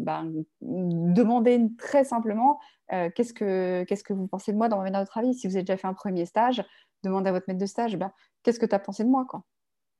Ben, 0.00 0.32
demandez 0.60 1.68
très 1.78 2.04
simplement, 2.04 2.58
qu'est-ce 2.88 3.32
que 3.34 3.84
qu'est-ce 3.84 4.02
que 4.02 4.14
vous 4.14 4.26
pensez 4.26 4.52
de 4.52 4.56
moi 4.56 4.68
dans 4.68 4.82
ma 4.82 4.90
de 4.90 5.06
travail 5.06 5.34
Si 5.34 5.46
vous 5.46 5.56
avez 5.56 5.62
déjà 5.62 5.76
fait 5.76 5.86
un 5.86 5.94
premier 5.94 6.24
stage, 6.26 6.64
demandez 7.02 7.30
à 7.30 7.32
votre 7.32 7.46
maître 7.48 7.60
de 7.60 7.66
stage, 7.66 7.96
bah, 7.96 8.12
qu'est-ce 8.42 8.58
que 8.58 8.66
tu 8.66 8.74
as 8.74 8.78
pensé 8.78 9.04
de 9.04 9.08
moi 9.08 9.24
quoi? 9.28 9.44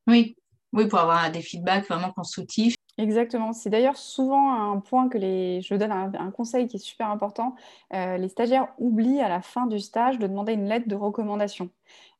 Oui, 0.06 0.36
oui, 0.72 0.86
pour 0.86 0.98
avoir 0.98 1.30
des 1.30 1.42
feedbacks 1.42 1.86
vraiment 1.88 2.12
constructifs. 2.12 2.76
Exactement. 2.98 3.52
C'est 3.52 3.70
d'ailleurs 3.70 3.96
souvent 3.96 4.72
un 4.72 4.78
point 4.78 5.08
que 5.08 5.16
les... 5.16 5.62
Je 5.62 5.74
donne 5.74 5.90
un, 5.92 6.30
conseil 6.30 6.66
qui 6.66 6.76
est 6.76 6.80
super 6.80 7.08
important. 7.10 7.54
Euh, 7.94 8.18
les 8.18 8.28
stagiaires 8.28 8.68
oublient 8.78 9.20
à 9.20 9.28
la 9.28 9.40
fin 9.40 9.66
du 9.66 9.80
stage 9.80 10.18
de 10.18 10.26
demander 10.26 10.52
une 10.52 10.66
lettre 10.66 10.86
de 10.86 10.94
recommandation. 10.94 11.70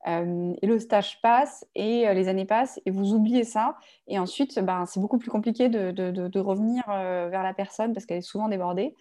Euh, 0.07 0.55
et 0.63 0.67
le 0.67 0.79
stage 0.79 1.21
passe 1.21 1.67
et 1.75 2.09
euh, 2.09 2.15
les 2.15 2.29
années 2.29 2.47
passent 2.47 2.81
et 2.87 2.91
vous 2.91 3.13
oubliez 3.13 3.45
ça. 3.45 3.77
Et 4.07 4.19
ensuite, 4.19 4.59
ben, 4.59 4.87
c'est 4.87 5.01
beaucoup 5.01 5.19
plus 5.19 5.31
compliqué 5.31 5.69
de, 5.69 6.41
revenir 6.41 6.85
euh, 6.89 7.29
vers 7.31 7.43
la 7.43 7.53
personne 7.53 7.93
parce 7.93 8.07
qu'elle 8.07 8.19
est 8.19 8.23
souvent 8.23 8.49
débordée. 8.49 8.95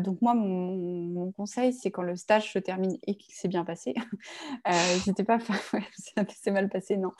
donc 0.00 0.20
moi, 0.20 0.34
mon, 0.34 1.30
conseil, 1.32 1.72
c'est 1.72 1.90
quand 1.90 2.02
le 2.02 2.16
stage 2.16 2.52
se 2.52 2.58
termine 2.58 2.98
et 3.06 3.14
qu'il 3.14 3.34
s'est 3.34 3.48
bien 3.48 3.64
passé, 3.64 3.94
n'hésitez 4.66 5.24
pas 5.24 5.38
c'est 6.28 6.50
mal 6.50 6.68
passé, 6.68 6.96
non. 6.96 7.12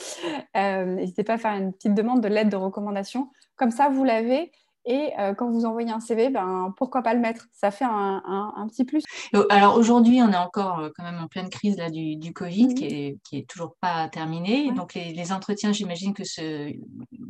n'hésitez 0.55 1.25
pas 1.25 1.35
à 1.35 1.39
faire 1.39 1.53
une 1.53 1.73
petite 1.73 1.95
demande 1.95 2.21
de 2.21 2.29
lettre 2.29 2.51
de 2.51 2.57
recommandation. 2.57 3.31
Comme 3.57 3.71
ça, 3.71 3.89
vous 3.89 4.05
l'avez 4.05 4.51
et 4.85 5.13
euh, 5.19 5.35
quand 5.35 5.49
vous 5.51 5.65
envoyez 5.65 5.91
un 5.91 6.01
CV, 6.01 6.29
ben, 6.29 6.75
pourquoi 6.77 7.03
pas 7.03 7.15
le 7.15 7.21
mettre? 7.21 7.47
Ça 7.53 7.71
fait 7.71 7.85
un, 7.85 8.67
petit 8.69 8.85
plus. 8.85 9.05
Alors 9.49 9.77
aujourd'hui, 9.77 10.21
on 10.23 10.33
est 10.33 10.37
encore 10.37 10.81
euh, 10.81 10.91
quand 10.97 11.05
même 11.05 11.21
en 11.21 11.29
pleine 11.29 11.51
crise 11.51 11.77
là, 11.77 11.89
du, 11.89 12.33
Covid 12.33 12.69
mhm. 12.69 12.75
qui, 12.75 12.85
est, 12.87 13.19
qui 13.25 13.39
est 13.39 13.49
toujours 13.49 13.77
pas 13.81 14.09
terminée. 14.09 14.73
Donc 14.73 14.95
les, 14.95 15.33
entretiens, 15.33 15.73
j'imagine 15.73 16.15
que 16.15 16.25
ce, 16.25 16.73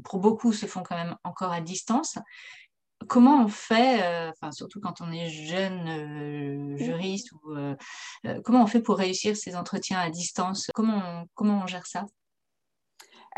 pour 0.05 0.21
beaucoup 0.21 0.53
se 0.53 0.67
font 0.67 0.83
quand 0.83 0.97
même 0.97 1.15
encore 1.25 1.53
à 1.53 1.61
distance. 1.61 2.19
Comment 3.09 3.45
on 3.45 3.49
fait, 3.49 4.03
euh, 4.03 4.31
enfin, 4.31 4.53
surtout 4.53 4.81
quand 4.81 5.01
on 5.01 5.11
est 5.11 5.29
jeune 5.29 6.77
juriste, 6.79 7.33
ou, 7.33 7.55
comment 8.45 8.63
on 8.63 8.67
fait 8.67 8.81
pour 8.81 8.97
réussir 8.97 9.37
ces 9.37 9.57
entretiens 9.57 9.99
à 9.99 10.09
distance? 10.09 10.71
Comment 10.75 11.25
comment 11.35 11.63
on 11.65 11.67
gère 11.67 11.87
ça? 11.87 12.07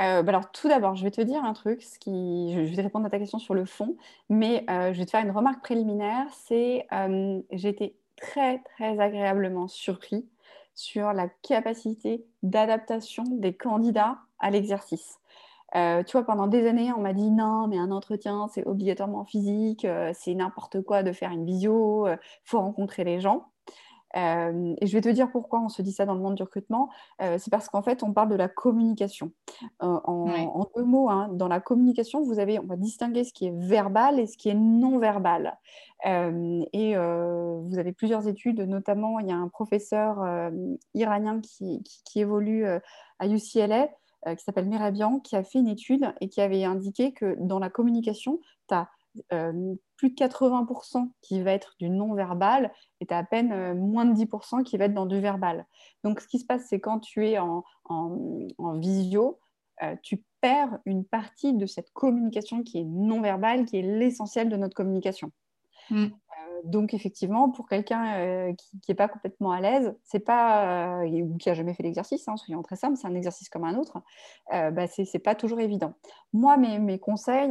Euh, 0.00 0.22
bah 0.22 0.30
alors, 0.30 0.50
tout 0.50 0.68
d'abord, 0.68 0.96
je 0.96 1.04
vais 1.04 1.10
te 1.10 1.20
dire 1.20 1.44
un 1.44 1.52
truc, 1.52 1.80
qui... 2.00 2.52
je 2.52 2.74
vais 2.74 2.82
répondre 2.82 3.06
à 3.06 3.10
ta 3.10 3.18
question 3.18 3.38
sur 3.38 3.54
le 3.54 3.64
fond, 3.64 3.96
mais 4.28 4.64
euh, 4.68 4.92
je 4.92 4.98
vais 4.98 5.04
te 5.06 5.10
faire 5.10 5.22
une 5.22 5.30
remarque 5.30 5.62
préliminaire. 5.62 6.26
C'est 6.32 6.86
euh, 6.92 7.40
j'ai 7.52 7.68
été 7.68 7.96
très, 8.16 8.58
très 8.60 8.98
agréablement 8.98 9.68
surpris 9.68 10.26
sur 10.74 11.12
la 11.12 11.28
capacité 11.28 12.24
d'adaptation 12.42 13.22
des 13.28 13.54
candidats 13.54 14.18
à 14.40 14.50
l'exercice. 14.50 15.20
tu 15.72 16.12
vois, 16.12 16.24
pendant 16.24 16.48
des 16.48 16.66
années, 16.66 16.92
on 16.92 17.00
m'a 17.00 17.12
dit 17.12 17.30
non, 17.30 17.68
mais 17.68 17.78
un 17.78 17.92
entretien, 17.92 18.48
c'est 18.52 18.66
obligatoirement 18.66 19.24
physique, 19.24 19.86
c'est 20.14 20.34
n'importe 20.34 20.82
quoi 20.82 21.04
de 21.04 21.12
faire 21.12 21.30
une 21.30 21.44
visio, 21.44 22.08
il 22.08 22.18
faut 22.44 22.60
rencontrer 22.60 23.04
les 23.04 23.20
gens. 23.20 23.48
Euh, 24.16 24.74
et 24.80 24.86
je 24.86 24.92
vais 24.92 25.00
te 25.00 25.08
dire 25.08 25.30
pourquoi 25.30 25.60
on 25.60 25.68
se 25.68 25.82
dit 25.82 25.92
ça 25.92 26.06
dans 26.06 26.14
le 26.14 26.20
monde 26.20 26.34
du 26.34 26.42
recrutement. 26.42 26.90
Euh, 27.22 27.38
c'est 27.38 27.50
parce 27.50 27.68
qu'en 27.68 27.82
fait, 27.82 28.02
on 28.02 28.12
parle 28.12 28.28
de 28.28 28.34
la 28.34 28.48
communication. 28.48 29.32
Euh, 29.82 29.98
en, 30.04 30.66
deux 30.76 30.84
mots, 30.84 31.10
hein, 31.10 31.28
dans 31.32 31.48
la 31.48 31.60
communication, 31.60 32.22
vous 32.22 32.38
avez, 32.38 32.58
on 32.58 32.66
va 32.66 32.76
distinguer 32.76 33.24
ce 33.24 33.32
qui 33.32 33.46
est 33.46 33.54
verbal 33.54 34.18
et 34.18 34.26
ce 34.26 34.36
qui 34.36 34.48
est 34.48 34.54
non 34.54 34.98
verbal. 34.98 35.58
et 36.04 36.96
vous 36.96 37.78
avez 37.78 37.92
plusieurs 37.92 38.28
études, 38.28 38.60
notamment 38.60 39.18
il 39.20 39.28
y 39.28 39.32
a 39.32 39.36
un 39.36 39.48
professeur 39.48 40.22
iranien 40.94 41.40
qui, 41.40 41.82
qui 42.04 42.20
évolue 42.20 42.66
à 42.66 43.26
UCLA 43.26 43.88
qui 44.36 44.42
s'appelle 44.42 44.66
Mirabian, 44.66 45.20
qui 45.20 45.36
a 45.36 45.44
fait 45.44 45.58
une 45.58 45.68
étude 45.68 46.06
et 46.20 46.28
qui 46.28 46.40
avait 46.40 46.64
indiqué 46.64 47.12
que 47.12 47.36
dans 47.38 47.58
la 47.58 47.68
communication, 47.68 48.40
tu 48.68 48.74
as 48.74 48.88
euh, 49.32 49.74
plus 49.96 50.10
de 50.10 50.14
80% 50.14 51.10
qui 51.22 51.42
va 51.42 51.52
être 51.52 51.74
du 51.78 51.88
non-verbal 51.88 52.72
et 53.00 53.12
à 53.12 53.22
peine 53.22 53.52
euh, 53.52 53.74
moins 53.74 54.04
de 54.04 54.14
10% 54.14 54.62
qui 54.64 54.76
va 54.76 54.86
être 54.86 54.94
dans 54.94 55.06
du 55.06 55.20
verbal. 55.20 55.66
Donc, 56.02 56.20
ce 56.20 56.26
qui 56.26 56.38
se 56.38 56.46
passe, 56.46 56.66
c'est 56.68 56.80
quand 56.80 57.00
tu 57.00 57.28
es 57.28 57.38
en, 57.38 57.64
visio, 58.78 59.38
euh, 59.82 59.96
tu 60.02 60.22
perds 60.40 60.78
une 60.84 61.04
partie 61.04 61.54
de 61.54 61.66
cette 61.66 61.92
communication 61.92 62.62
qui 62.62 62.78
est 62.78 62.84
non-verbale, 62.84 63.66
qui 63.66 63.78
est 63.78 63.82
l'essentiel 63.82 64.48
de 64.48 64.56
notre 64.56 64.74
communication. 64.74 65.30
Mm 65.90 66.06
donc 66.64 66.94
effectivement, 66.94 67.50
pour 67.50 67.68
quelqu'un 67.68 68.14
euh, 68.18 68.52
qui 68.54 68.80
n'est 68.88 68.94
pas 68.94 69.08
complètement 69.08 69.50
à 69.50 69.60
l'aise, 69.60 69.94
c'est 70.02 70.20
pas 70.20 71.02
euh, 71.02 71.22
ou 71.22 71.36
qui 71.36 71.50
a 71.50 71.54
jamais 71.54 71.74
fait 71.74 71.82
l'exercice, 71.82 72.26
hein, 72.28 72.36
soyons 72.36 72.62
très 72.62 72.76
simple, 72.76 72.96
c'est 72.96 73.06
un 73.06 73.14
exercice 73.14 73.48
comme 73.48 73.64
un 73.64 73.76
autre, 73.76 73.98
euh, 74.52 74.70
bah, 74.70 74.86
c'est 74.86 75.18
pas 75.18 75.34
toujours 75.34 75.60
évident. 75.60 75.94
Moi, 76.32 76.56
mes, 76.56 76.78
mes 76.78 76.98
conseils, 76.98 77.50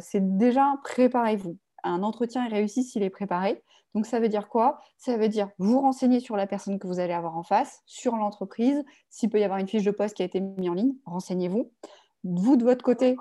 c'est 0.00 0.36
déjà 0.36 0.74
préparez-vous. 0.84 1.58
un 1.82 2.02
entretien 2.02 2.46
est 2.46 2.52
réussi 2.52 2.84
s'il 2.84 3.02
est 3.02 3.10
préparé. 3.10 3.62
Donc 3.94 4.06
ça 4.06 4.20
veut 4.20 4.28
dire 4.28 4.48
quoi? 4.48 4.78
Ça 4.98 5.16
veut 5.16 5.28
dire 5.28 5.48
vous 5.58 5.80
renseigner 5.80 6.20
sur 6.20 6.36
la 6.36 6.46
personne 6.46 6.78
que 6.78 6.86
vous 6.86 7.00
allez 7.00 7.12
avoir 7.12 7.36
en 7.36 7.42
face, 7.42 7.82
sur 7.86 8.16
l'entreprise. 8.16 8.84
S'il 9.08 9.30
peut 9.30 9.40
y 9.40 9.44
avoir 9.44 9.58
une 9.58 9.68
fiche 9.68 9.82
de 9.82 9.90
poste 9.90 10.16
qui 10.16 10.22
a 10.22 10.26
été 10.26 10.40
mise 10.40 10.70
en 10.70 10.74
ligne, 10.74 10.94
renseignez-vous. 11.06 11.70
Vous, 12.24 12.56
de 12.56 12.64
votre 12.64 12.84
côté, 12.84 13.16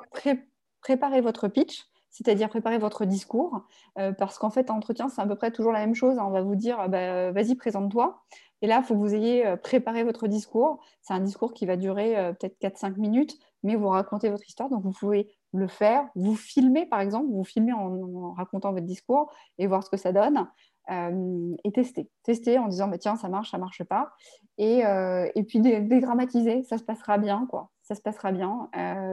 préparez 0.81 1.21
votre 1.21 1.47
pitch, 1.47 1.85
c'est-à-dire 2.11 2.49
préparez 2.49 2.77
votre 2.77 3.05
discours, 3.05 3.63
euh, 3.97 4.11
parce 4.11 4.37
qu'en 4.37 4.49
fait, 4.49 4.69
en 4.71 4.77
entretien, 4.77 5.09
c'est 5.09 5.21
à 5.21 5.27
peu 5.27 5.35
près 5.35 5.51
toujours 5.51 5.71
la 5.71 5.79
même 5.79 5.95
chose. 5.95 6.17
On 6.19 6.31
va 6.31 6.41
vous 6.41 6.55
dire, 6.55 6.89
bah, 6.89 7.31
vas-y, 7.31 7.55
présente-toi. 7.55 8.21
Et 8.61 8.67
là, 8.67 8.79
il 8.81 8.85
faut 8.85 8.93
que 8.93 8.99
vous 8.99 9.15
ayez 9.15 9.45
euh, 9.45 9.55
préparé 9.55 10.03
votre 10.03 10.27
discours. 10.27 10.83
C'est 11.01 11.13
un 11.13 11.19
discours 11.19 11.53
qui 11.53 11.65
va 11.65 11.77
durer 11.77 12.17
euh, 12.17 12.33
peut-être 12.33 12.59
4-5 12.59 12.97
minutes, 12.97 13.37
mais 13.63 13.75
vous 13.75 13.87
racontez 13.87 14.29
votre 14.29 14.47
histoire. 14.47 14.69
Donc, 14.69 14.83
vous 14.83 14.91
pouvez 14.91 15.29
le 15.53 15.67
faire, 15.67 16.07
vous 16.15 16.35
filmer 16.35 16.85
par 16.85 17.01
exemple, 17.01 17.27
vous 17.31 17.43
filmer 17.43 17.73
en, 17.73 18.33
racontant 18.33 18.71
votre 18.71 18.85
discours 18.85 19.33
et 19.57 19.67
voir 19.67 19.83
ce 19.83 19.89
que 19.89 19.97
ça 19.97 20.11
donne. 20.11 20.47
Euh, 20.91 21.55
et 21.63 21.71
tester. 21.71 22.09
Tester 22.23 22.57
en 22.57 22.67
disant, 22.67 22.87
bah, 22.87 22.97
tiens, 22.97 23.15
ça 23.15 23.29
marche, 23.29 23.51
ça 23.51 23.57
marche 23.57 23.83
pas. 23.83 24.11
Et, 24.57 24.79
et 24.79 25.43
puis 25.43 25.61
dédramatiser, 25.61 26.63
ça 26.63 26.77
se 26.77 26.83
passera 26.83 27.17
bien, 27.17 27.47
quoi. 27.49 27.69
Ça 27.83 27.95
se 27.95 28.01
passera 28.01 28.31
bien. 28.31 28.69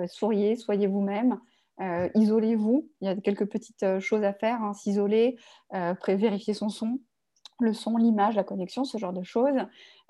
souriez, 0.09 0.57
soyez 0.57 0.89
vous-même. 0.89 1.39
Isolez-vous. 2.15 2.89
Il 3.01 3.09
y 3.09 3.11
a 3.11 3.17
quelques 3.17 3.47
petites 3.47 4.01
choses 4.01 4.25
à 4.25 4.33
faire. 4.33 4.63
Hein. 4.63 4.73
S'isoler, 4.75 5.37
vérifier 6.09 6.55
son 6.55 6.69
son, 6.69 7.01
le 7.61 7.73
son, 7.73 7.97
l'image, 7.97 8.37
la 8.37 8.45
connexion, 8.45 8.85
ce 8.85 8.99
genre 8.99 9.13
de 9.13 9.23
choses. 9.23 9.57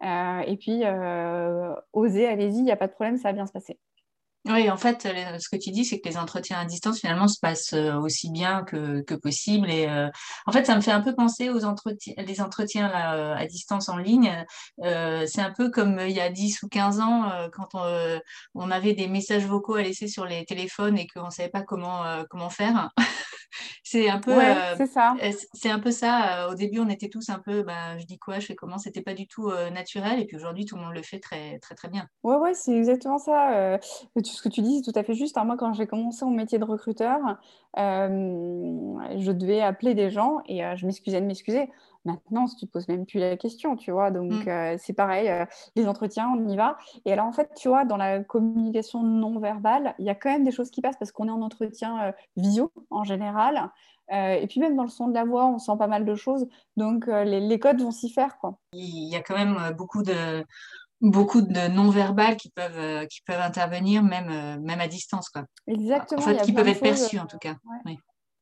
Euh, 0.02 0.40
et 0.40 0.56
puis, 0.56 0.84
euh, 0.84 1.74
oser, 1.92 2.26
allez-y, 2.26 2.58
il 2.58 2.64
n'y 2.64 2.72
a 2.72 2.76
pas 2.76 2.88
de 2.88 2.92
problème, 2.92 3.16
ça 3.16 3.28
va 3.28 3.32
bien 3.32 3.46
se 3.46 3.52
passer. 3.52 3.78
Oui, 4.48 4.70
en 4.70 4.76
fait, 4.76 5.02
ce 5.02 5.48
que 5.48 5.56
tu 5.56 5.70
dis, 5.70 5.84
c'est 5.84 6.00
que 6.00 6.08
les 6.08 6.16
entretiens 6.16 6.58
à 6.60 6.64
distance, 6.64 7.00
finalement, 7.00 7.28
se 7.28 7.40
passent 7.40 7.72
euh, 7.72 7.94
aussi 7.94 8.30
bien 8.30 8.62
que, 8.62 9.02
possible. 9.16 9.70
Et 9.70 9.88
en 10.46 10.52
fait, 10.52 10.64
ça 10.64 10.76
me 10.76 10.80
fait 10.80 10.92
un 10.92 11.00
peu 11.00 11.14
penser 11.14 11.48
aux 11.50 11.64
entretiens, 11.64 12.14
les 12.18 12.40
entretiens 12.40 12.88
là, 12.88 13.36
à 13.36 13.46
distance 13.46 13.88
en 13.88 13.96
ligne. 13.96 14.44
c'est 14.82 15.40
un 15.40 15.52
peu 15.56 15.70
comme 15.70 16.00
il 16.00 16.12
y 16.12 16.20
a 16.20 16.30
10 16.30 16.62
ou 16.62 16.68
15 16.68 17.00
ans, 17.00 17.30
quand 17.52 17.68
on, 17.74 18.20
on, 18.54 18.70
avait 18.70 18.92
des 18.92 19.08
messages 19.08 19.46
vocaux 19.46 19.74
à 19.74 19.82
laisser 19.82 20.06
sur 20.06 20.26
les 20.26 20.44
téléphones 20.44 20.98
et 20.98 21.06
qu'on 21.06 21.26
ne 21.26 21.30
savait 21.30 21.48
pas 21.48 21.62
comment, 21.62 22.04
comment 22.28 22.50
faire. 22.50 22.90
c'est 23.82 24.08
un 24.08 24.18
peu 24.18 24.32
euh, 24.32 24.86
ça. 24.86 25.14
C'est 25.54 25.70
un 25.70 25.78
peu 25.78 25.90
ça. 25.90 26.48
Au 26.50 26.54
début, 26.54 26.80
on 26.80 26.88
était 26.88 27.08
tous 27.08 27.28
un 27.28 27.38
peu, 27.38 27.62
bah, 27.62 27.98
je 27.98 28.06
dis 28.06 28.18
quoi, 28.18 28.38
je 28.38 28.46
fais 28.46 28.54
comment? 28.54 28.78
C'était 28.78 29.02
pas 29.02 29.14
du 29.14 29.26
tout 29.26 29.48
euh, 29.48 29.70
naturel. 29.70 30.20
Et 30.20 30.26
puis 30.26 30.36
aujourd'hui, 30.36 30.64
tout 30.64 30.76
le 30.76 30.82
monde 30.82 30.94
le 30.94 31.02
fait 31.02 31.20
très, 31.20 31.58
très, 31.58 31.74
très 31.74 31.88
bien. 31.88 32.08
Ouais, 32.22 32.36
ouais, 32.36 32.54
c'est 32.54 32.76
exactement 32.76 33.18
ça. 33.18 33.52
Euh, 33.54 33.78
ce 34.36 34.42
que 34.42 34.48
tu 34.48 34.62
dis, 34.62 34.82
c'est 34.82 34.92
tout 34.92 34.98
à 34.98 35.02
fait 35.02 35.14
juste. 35.14 35.36
moi, 35.44 35.56
quand 35.56 35.72
j'ai 35.72 35.86
commencé 35.86 36.24
mon 36.24 36.30
métier 36.30 36.58
de 36.58 36.64
recruteur, 36.64 37.18
je 37.76 39.32
devais 39.32 39.60
appeler 39.60 39.94
des 39.94 40.10
gens 40.10 40.38
et 40.46 40.62
je 40.76 40.86
m'excusais 40.86 41.20
de 41.20 41.26
m'excuser. 41.26 41.68
Maintenant, 42.06 42.46
tu 42.46 42.66
te 42.66 42.70
poses 42.70 42.86
même 42.86 43.04
plus 43.04 43.18
la 43.18 43.36
question, 43.36 43.74
tu 43.76 43.90
vois. 43.90 44.12
Donc, 44.12 44.32
mm. 44.32 44.48
euh, 44.48 44.76
c'est 44.78 44.92
pareil, 44.92 45.28
euh, 45.28 45.44
les 45.74 45.88
entretiens, 45.88 46.30
on 46.30 46.48
y 46.48 46.56
va. 46.56 46.78
Et 47.04 47.12
alors, 47.12 47.26
en 47.26 47.32
fait, 47.32 47.50
tu 47.56 47.68
vois, 47.68 47.84
dans 47.84 47.96
la 47.96 48.22
communication 48.22 49.02
non 49.02 49.40
verbale, 49.40 49.94
il 49.98 50.06
y 50.06 50.08
a 50.08 50.14
quand 50.14 50.30
même 50.30 50.44
des 50.44 50.52
choses 50.52 50.70
qui 50.70 50.80
passent 50.80 50.96
parce 50.96 51.10
qu'on 51.10 51.26
est 51.26 51.32
en 51.32 51.42
entretien 51.42 52.00
euh, 52.00 52.12
visio 52.36 52.72
en 52.90 53.02
général. 53.02 53.70
et 54.12 54.46
puis, 54.48 54.60
même 54.60 54.76
dans 54.76 54.84
le 54.84 54.88
son 54.88 55.08
de 55.08 55.14
la 55.14 55.24
voix, 55.24 55.46
on 55.46 55.58
sent 55.58 55.76
pas 55.78 55.88
mal 55.88 56.04
de 56.04 56.14
choses. 56.14 56.46
Donc, 56.76 57.08
les, 57.08 57.58
codes 57.58 57.82
vont 57.82 57.90
s'y 57.90 58.08
faire, 58.08 58.38
quoi. 58.38 58.56
Il 58.72 59.10
y 59.10 59.16
a 59.16 59.20
quand 59.20 59.36
même 59.36 59.74
beaucoup 59.76 60.04
de 60.04 60.44
beaucoup 61.00 61.42
de 61.42 61.68
non-verbal 61.68 62.36
qui 62.36 62.50
peuvent, 62.50 63.06
qui 63.08 63.20
peuvent 63.22 63.40
intervenir 63.40 64.02
même, 64.02 64.60
même 64.62 64.80
à 64.80 64.88
distance. 64.88 65.28
Quoi. 65.28 65.44
Exactement. 65.66 66.20
En 66.20 66.24
fait, 66.24 66.42
qui 66.42 66.52
peuvent 66.52 66.68
être 66.68 66.80
perçus 66.80 67.18
en 67.18 67.26
tout 67.26 67.38
cas. 67.38 67.56
Oui. 67.84 67.98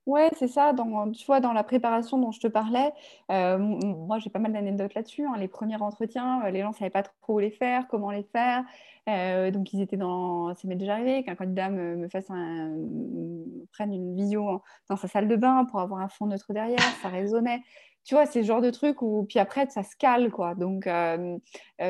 Ouais, 0.06 0.28
c'est 0.38 0.48
ça. 0.48 0.74
Dans, 0.74 1.10
tu 1.12 1.24
vois, 1.24 1.40
dans 1.40 1.54
la 1.54 1.64
préparation 1.64 2.18
dont 2.18 2.30
je 2.30 2.38
te 2.38 2.46
parlais, 2.46 2.92
euh, 3.30 3.56
moi 3.56 4.18
j'ai 4.18 4.28
pas 4.28 4.38
mal 4.38 4.52
d'anecdotes 4.52 4.92
là-dessus. 4.94 5.24
hein. 5.24 5.34
Les 5.38 5.48
premiers 5.48 5.80
entretiens, 5.80 6.42
euh, 6.44 6.50
les 6.50 6.60
gens 6.60 6.70
ne 6.70 6.74
savaient 6.74 6.90
pas 6.90 7.02
trop 7.02 7.36
où 7.36 7.38
les 7.38 7.50
faire, 7.50 7.88
comment 7.88 8.10
les 8.10 8.22
faire. 8.24 8.64
Euh, 9.08 9.50
donc 9.50 9.72
ils 9.72 9.80
étaient 9.80 9.96
dans. 9.96 10.54
Ça 10.56 10.68
m'est 10.68 10.76
déjà 10.76 10.94
arrivé 10.94 11.24
qu'un 11.24 11.34
candidat 11.34 11.70
me, 11.70 12.06
fasse 12.10 12.30
un, 12.30 12.76
prenne 13.72 13.94
une 13.94 14.14
visio 14.14 14.62
dans 14.90 14.96
sa 14.96 15.08
salle 15.08 15.26
de 15.26 15.36
bain 15.36 15.64
pour 15.70 15.80
avoir 15.80 16.00
un 16.00 16.08
fond 16.08 16.26
neutre 16.26 16.52
derrière, 16.52 16.80
ça 17.00 17.08
résonnait. 17.08 17.62
Tu 18.04 18.14
vois, 18.14 18.26
c'est 18.26 18.40
le 18.40 18.46
genre 18.46 18.60
de 18.60 18.70
truc 18.70 19.02
où, 19.02 19.24
puis 19.28 19.38
après, 19.38 19.68
ça 19.70 19.82
se 19.82 19.96
cale, 19.96 20.30
quoi. 20.30 20.54
Donc, 20.54 20.88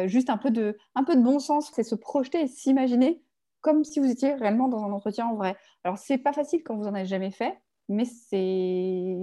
juste 0.07 0.31
un 0.31 0.38
peu 0.38 0.50
de, 0.50 0.77
un 0.94 1.05
peu 1.05 1.16
de 1.16 1.22
bon 1.22 1.38
sens, 1.38 1.70
c'est 1.74 1.83
se 1.83 1.94
projeter 1.94 2.42
et 2.42 2.46
s'imaginer 2.46 3.20
comme 3.61 3.83
si 3.83 3.98
vous 3.98 4.11
étiez 4.11 4.35
réellement 4.35 4.68
dans 4.68 4.85
un 4.85 4.92
entretien 4.92 5.27
en 5.27 5.37
vrai. 5.37 5.57
Alors, 5.85 5.96
c'est 5.96 6.18
pas 6.18 6.35
facile 6.35 6.62
quand 6.62 6.77
vous 6.77 6.87
en 6.87 6.94
avez 6.94 7.07
jamais 7.07 7.31
fait, 7.31 7.59
mais 7.88 8.05
c'est 8.05 9.16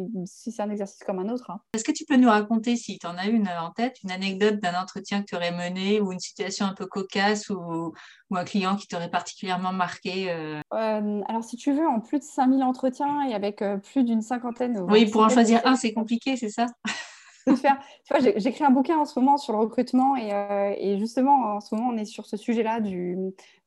un 0.60 0.70
exercice 0.70 1.04
comme 1.04 1.20
un 1.20 1.30
autre. 1.30 1.50
Hein. 1.50 1.60
Est-ce 1.74 1.84
que 1.84 1.92
tu 1.92 2.06
peux 2.06 2.16
nous 2.16 2.30
raconter, 2.30 2.76
si 2.76 3.00
tu 3.00 3.08
en 3.08 3.18
as 3.18 3.26
une 3.26 3.48
en 3.48 3.72
tête, 3.72 3.98
une 4.04 4.12
anecdote 4.12 4.60
d'un 4.60 4.80
entretien 4.80 5.22
que 5.22 5.26
tu 5.26 5.36
aurais 5.36 5.52
mené 5.52 6.00
ou 6.00 6.12
une 6.12 6.20
situation 6.20 6.66
un 6.66 6.74
peu 6.74 6.86
cocasse 6.86 7.50
ou, 7.50 7.94
ou 8.30 8.36
un 8.36 8.44
client 8.44 8.76
qui 8.76 8.88
t'aurait 8.88 9.10
particulièrement 9.10 9.74
marqué 9.74 10.32
euh? 10.32 10.60
Euh, 10.74 11.22
Alors, 11.28 11.44
si 11.44 11.58
tu 11.58 11.72
veux, 11.72 11.88
en 11.88 12.00
plus 12.00 12.20
de 12.20 12.24
5000 12.24 12.64
entretiens 12.64 13.28
et 13.28 13.34
avec 13.34 13.62
euh, 13.62 13.78
plus 13.78 14.04
d'une 14.04 14.22
cinquantaine. 14.22 14.80
Oui, 14.90 15.10
pour 15.10 15.22
en 15.22 15.30
choisir 15.30 15.62
un, 15.66 15.76
c'est 15.76 15.94
compliqué, 15.94 16.38
c'est 16.38 16.50
ça? 16.50 16.68
Faire. 17.56 17.80
Tu 18.06 18.14
vois, 18.14 18.32
j'écris 18.36 18.64
un 18.64 18.70
bouquin 18.70 19.00
en 19.00 19.06
ce 19.06 19.20
moment 19.20 19.38
sur 19.38 19.54
le 19.54 19.60
recrutement 19.60 20.16
et, 20.16 20.30
et, 20.78 21.00
justement, 21.00 21.56
en 21.56 21.60
ce 21.60 21.74
moment, 21.74 21.90
on 21.90 21.98
est 21.98 22.06
sur 22.06 22.28
ce 22.28 22.38
sujet-là 22.38 22.80
du, 22.82 23.18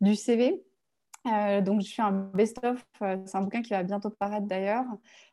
du 0.01 0.15
CV. 0.15 0.63
Euh, 1.27 1.61
donc, 1.61 1.81
je 1.81 1.93
fais 1.93 2.03
un 2.03 2.13
best-of. 2.13 2.85
Euh, 3.03 3.17
c'est 3.25 3.37
un 3.37 3.43
bouquin 3.43 3.63
qui 3.63 3.71
va 3.71 3.83
bientôt 3.83 4.11
paraître 4.11 4.47
d'ailleurs. 4.47 4.85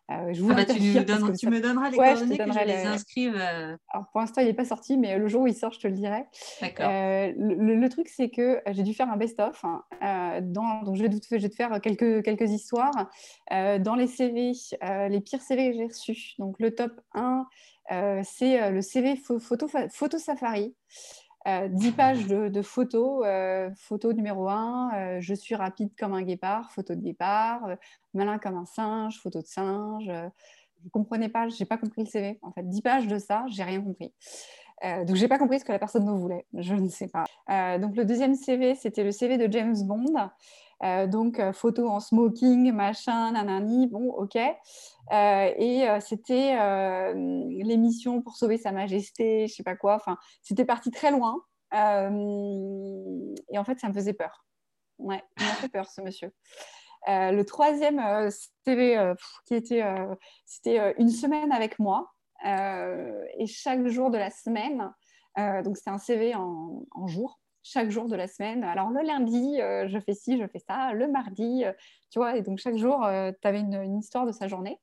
Euh, 0.09 0.33
je 0.33 0.41
vous 0.41 0.51
ah 0.51 0.55
bah, 0.55 0.65
tu, 0.65 0.79
me 0.81 1.61
donneras 1.61 1.89
les 1.89 1.97
coordonnées 1.97 2.37
que 2.37 2.51
je 2.51 2.65
les 2.65 2.85
inscrive. 2.85 3.35
Alors, 3.35 4.07
pour 4.11 4.19
l'instant, 4.19 4.41
il 4.41 4.47
n'est 4.47 4.53
pas 4.53 4.65
sorti, 4.65 4.97
mais 4.97 5.17
le 5.17 5.27
jour 5.27 5.43
où 5.43 5.47
il 5.47 5.55
sort, 5.55 5.71
je 5.71 5.79
te 5.79 5.87
le 5.87 5.93
dirai. 5.93 6.25
D'accord. 6.61 6.89
Le, 6.89 7.87
truc, 7.87 8.09
c'est 8.09 8.29
que 8.29 8.61
j'ai 8.71 8.83
dû 8.83 8.93
faire 8.93 9.09
un 9.09 9.17
best-of. 9.17 9.63
Hein, 9.63 10.41
donc, 10.41 10.95
je 10.95 11.03
vais, 11.03 11.09
je 11.11 11.37
vais, 11.37 11.49
te 11.49 11.55
faire 11.55 11.79
quelques, 11.81 12.23
quelques 12.23 12.49
histoires. 12.49 13.09
dans 13.49 13.95
les 13.95 14.07
CV, 14.07 14.51
les 14.81 15.21
pires 15.21 15.41
CV 15.41 15.71
que 15.71 15.77
j'ai 15.77 15.87
reçus. 15.87 16.33
Donc, 16.39 16.55
le 16.59 16.75
top 16.75 16.91
1, 17.13 17.45
c'est 18.23 18.69
le 18.69 18.81
CV 18.81 19.15
photo, 19.15 19.69
photo 19.89 20.17
Safari. 20.17 20.75
10 21.45 21.87
euh, 21.87 21.91
pages 21.91 22.27
de, 22.27 22.61
photos. 22.61 23.23
Euh, 23.25 23.69
photo 23.75 24.13
numéro 24.13 24.47
1, 24.47 24.91
euh, 24.93 25.17
je 25.19 25.33
suis 25.33 25.55
rapide 25.55 25.89
comme 25.97 26.13
un 26.13 26.21
guépard, 26.21 26.71
photo 26.71 26.93
de 26.93 27.01
guépard, 27.01 27.61
malin 28.13 28.37
comme 28.37 28.57
un 28.57 28.65
singe, 28.65 29.19
photo 29.19 29.41
de 29.41 29.47
singe. 29.47 30.07
vous 30.07 30.85
ne 30.85 30.89
comprenez 30.91 31.29
pas, 31.29 31.49
je 31.49 31.59
n'ai 31.59 31.65
pas 31.65 31.77
compris 31.77 32.03
le 32.03 32.09
CV. 32.09 32.39
En 32.41 32.51
fait, 32.51 32.67
10 32.67 32.81
pages 32.81 33.07
de 33.07 33.17
ça, 33.17 33.45
j'ai 33.47 33.63
rien 33.63 33.81
compris. 33.81 34.13
donc, 35.05 35.15
j'ai 35.15 35.27
pas 35.27 35.39
compris 35.39 35.59
ce 35.59 35.65
que 35.65 35.71
la 35.71 35.79
personne 35.79 36.05
me 36.05 36.13
voulait. 36.13 36.45
Je 36.53 36.75
ne 36.75 36.89
sais 36.89 37.07
pas. 37.07 37.25
donc, 37.79 37.95
le 37.95 38.05
deuxième 38.05 38.35
CV, 38.35 38.75
c'était 38.75 39.03
le 39.03 39.11
CV 39.11 39.37
de 39.37 39.51
James 39.51 39.77
Bond. 39.83 40.29
Euh, 40.83 41.05
donc, 41.07 41.39
euh, 41.39 41.53
photo 41.53 41.87
en 41.87 41.99
smoking, 41.99 42.71
machin, 42.71 43.31
nanani, 43.31 43.87
bon, 43.87 44.09
ok. 44.11 44.35
Euh, 44.35 45.53
et 45.57 45.87
c'était 45.99 46.55
l'émission 47.63 48.21
pour 48.21 48.35
sauver 48.35 48.57
Sa 48.57 48.71
Majesté, 48.71 49.47
je 49.47 49.53
sais 49.53 49.63
pas 49.63 49.75
quoi. 49.75 49.95
Enfin, 49.95 50.17
c'était 50.41 50.65
parti 50.65 50.91
très 50.91 51.11
loin. 51.11 51.41
et 51.73 51.77
en 53.57 53.63
fait, 53.63 53.79
ça 53.79 53.89
me 53.89 53.93
faisait 53.93 54.13
peur. 54.13 54.45
Ouais, 54.97 55.23
il 55.39 55.45
m'a 55.45 55.53
fait 55.53 55.69
peur, 55.69 55.89
ce 55.89 56.01
monsieur. 56.01 56.31
le 57.07 57.43
troisième 57.43 58.29
CV 58.65 59.13
qui 59.45 59.55
était, 59.55 59.83
c'était 60.45 60.95
une 60.97 61.09
semaine 61.09 61.51
avec 61.51 61.77
moi. 61.79 62.11
et 62.45 63.47
chaque 63.47 63.85
jour 63.87 64.11
de 64.11 64.17
la 64.17 64.29
semaine, 64.29 64.91
donc 65.63 65.77
c'était 65.77 65.89
un 65.89 65.97
CV 65.97 66.35
en, 66.35 66.85
en 66.91 67.07
jour 67.07 67.40
chaque 67.63 67.91
jour 67.91 68.07
de 68.07 68.15
la 68.15 68.27
semaine. 68.27 68.63
Alors 68.63 68.89
le 68.89 69.01
lundi, 69.01 69.61
euh, 69.61 69.87
je 69.87 69.99
fais 69.99 70.13
ci, 70.13 70.37
je 70.37 70.47
fais 70.47 70.59
ça. 70.59 70.93
Le 70.93 71.07
mardi, 71.07 71.63
euh, 71.63 71.71
tu 72.09 72.19
vois, 72.19 72.35
et 72.35 72.41
donc 72.41 72.57
chaque 72.57 72.77
jour, 72.77 73.03
euh, 73.05 73.31
tu 73.39 73.47
avais 73.47 73.59
une, 73.59 73.99
histoire 73.99 74.25
de 74.25 74.31
sa 74.31 74.47
journée. 74.47 74.79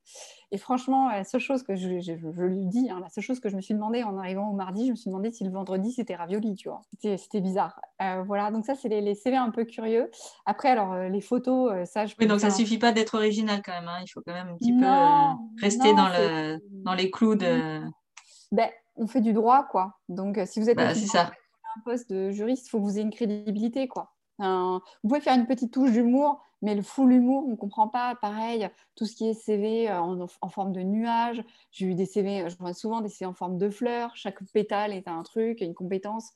Et 0.51 0.57
franchement, 0.57 1.09
la 1.09 1.23
seule 1.23 1.41
chose 1.41 1.61
que 1.63 1.75
je, 1.75 1.87
lui 1.87 2.65
dis, 2.65 2.89
hein, 2.89 2.99
la 3.01 3.09
seule 3.09 3.23
chose 3.23 3.39
que 3.39 3.49
je 3.49 3.55
me 3.55 3.61
suis 3.61 3.73
demandé 3.73 4.03
en 4.03 4.17
arrivant 4.17 4.49
au 4.49 4.53
mardi, 4.53 4.85
je 4.85 4.91
me 4.91 4.95
suis 4.95 5.09
demandé 5.09 5.31
si 5.31 5.43
le 5.43 5.51
vendredi 5.51 5.91
c'était 5.91 6.15
ravioli, 6.15 6.55
tu 6.55 6.69
vois. 6.69 6.81
C'était 7.01 7.41
bizarre. 7.41 7.79
voilà, 8.25 8.49
donc 8.49 8.65
ça, 8.65 8.75
c'est 8.75 8.89
les, 8.89 9.15
CV 9.15 9.35
un 9.35 9.51
peu 9.51 9.65
curieux. 9.65 10.09
Après, 10.45 10.69
alors 10.69 10.95
les 10.95 11.21
photos, 11.21 11.87
ça, 11.87 12.05
je 12.05 12.15
Oui, 12.19 12.27
donc 12.27 12.39
ça 12.39 12.49
suffit 12.49 12.79
pas 12.79 12.91
d'être 12.91 13.15
original 13.15 13.61
quand 13.63 13.73
même. 13.73 13.87
Hein. 13.87 13.99
Il 14.03 14.07
faut 14.07 14.21
quand 14.25 14.33
même 14.33 14.49
un 14.49 14.55
petit 14.55 14.73
peu 14.73 15.61
rester 15.61 15.93
dans, 15.93 16.07
le, 16.07 16.59
dans 16.83 16.93
les 16.93 17.11
clous 17.11 17.35
de. 17.35 17.81
Ben, 18.51 18.69
on 18.95 19.07
fait 19.07 19.21
du 19.21 19.33
droit, 19.33 19.65
quoi. 19.69 19.93
Donc, 20.07 20.39
si 20.45 20.59
vous 20.59 20.69
êtes. 20.69 20.77
Bah, 20.77 20.95
c'est 20.95 21.05
ça 21.05 21.31
un 21.79 21.91
poste 21.91 22.09
de 22.11 22.31
juriste, 22.31 22.67
il 22.67 22.69
faut 22.69 22.79
que 22.79 22.83
vous 22.83 22.93
ayez 22.97 23.01
une 23.01 23.11
crédibilité, 23.11 23.87
quoi. 23.87 24.13
vous 24.39 24.81
pouvez 25.07 25.21
faire 25.21 25.35
une 25.35 25.47
petite 25.47 25.73
touche 25.73 25.91
d'humour, 25.91 26.41
mais 26.61 26.75
le 26.75 26.81
full 26.81 27.11
humour, 27.13 27.45
on 27.47 27.51
ne 27.51 27.55
comprend 27.55 27.87
pas. 27.87 28.15
Pareil, 28.15 28.69
tout 28.95 29.05
ce 29.05 29.15
qui 29.15 29.29
est 29.29 29.33
CV 29.33 29.89
euh, 29.89 30.01
en, 30.01 30.49
forme 30.49 30.73
de 30.73 30.81
nuage. 30.81 31.41
J'ai 31.71 31.85
eu 31.85 31.95
des 31.95 32.05
CV, 32.05 32.49
je 32.49 32.57
vois 32.57 32.73
souvent 32.73 33.01
des 33.01 33.09
CV 33.09 33.25
en 33.25 33.33
forme 33.33 33.57
de 33.57 33.69
fleurs. 33.69 34.11
Chaque 34.15 34.43
pétale 34.51 34.93
est 34.93 35.07
un 35.07 35.23
truc, 35.23 35.61
une 35.61 35.73
compétence. 35.73 36.31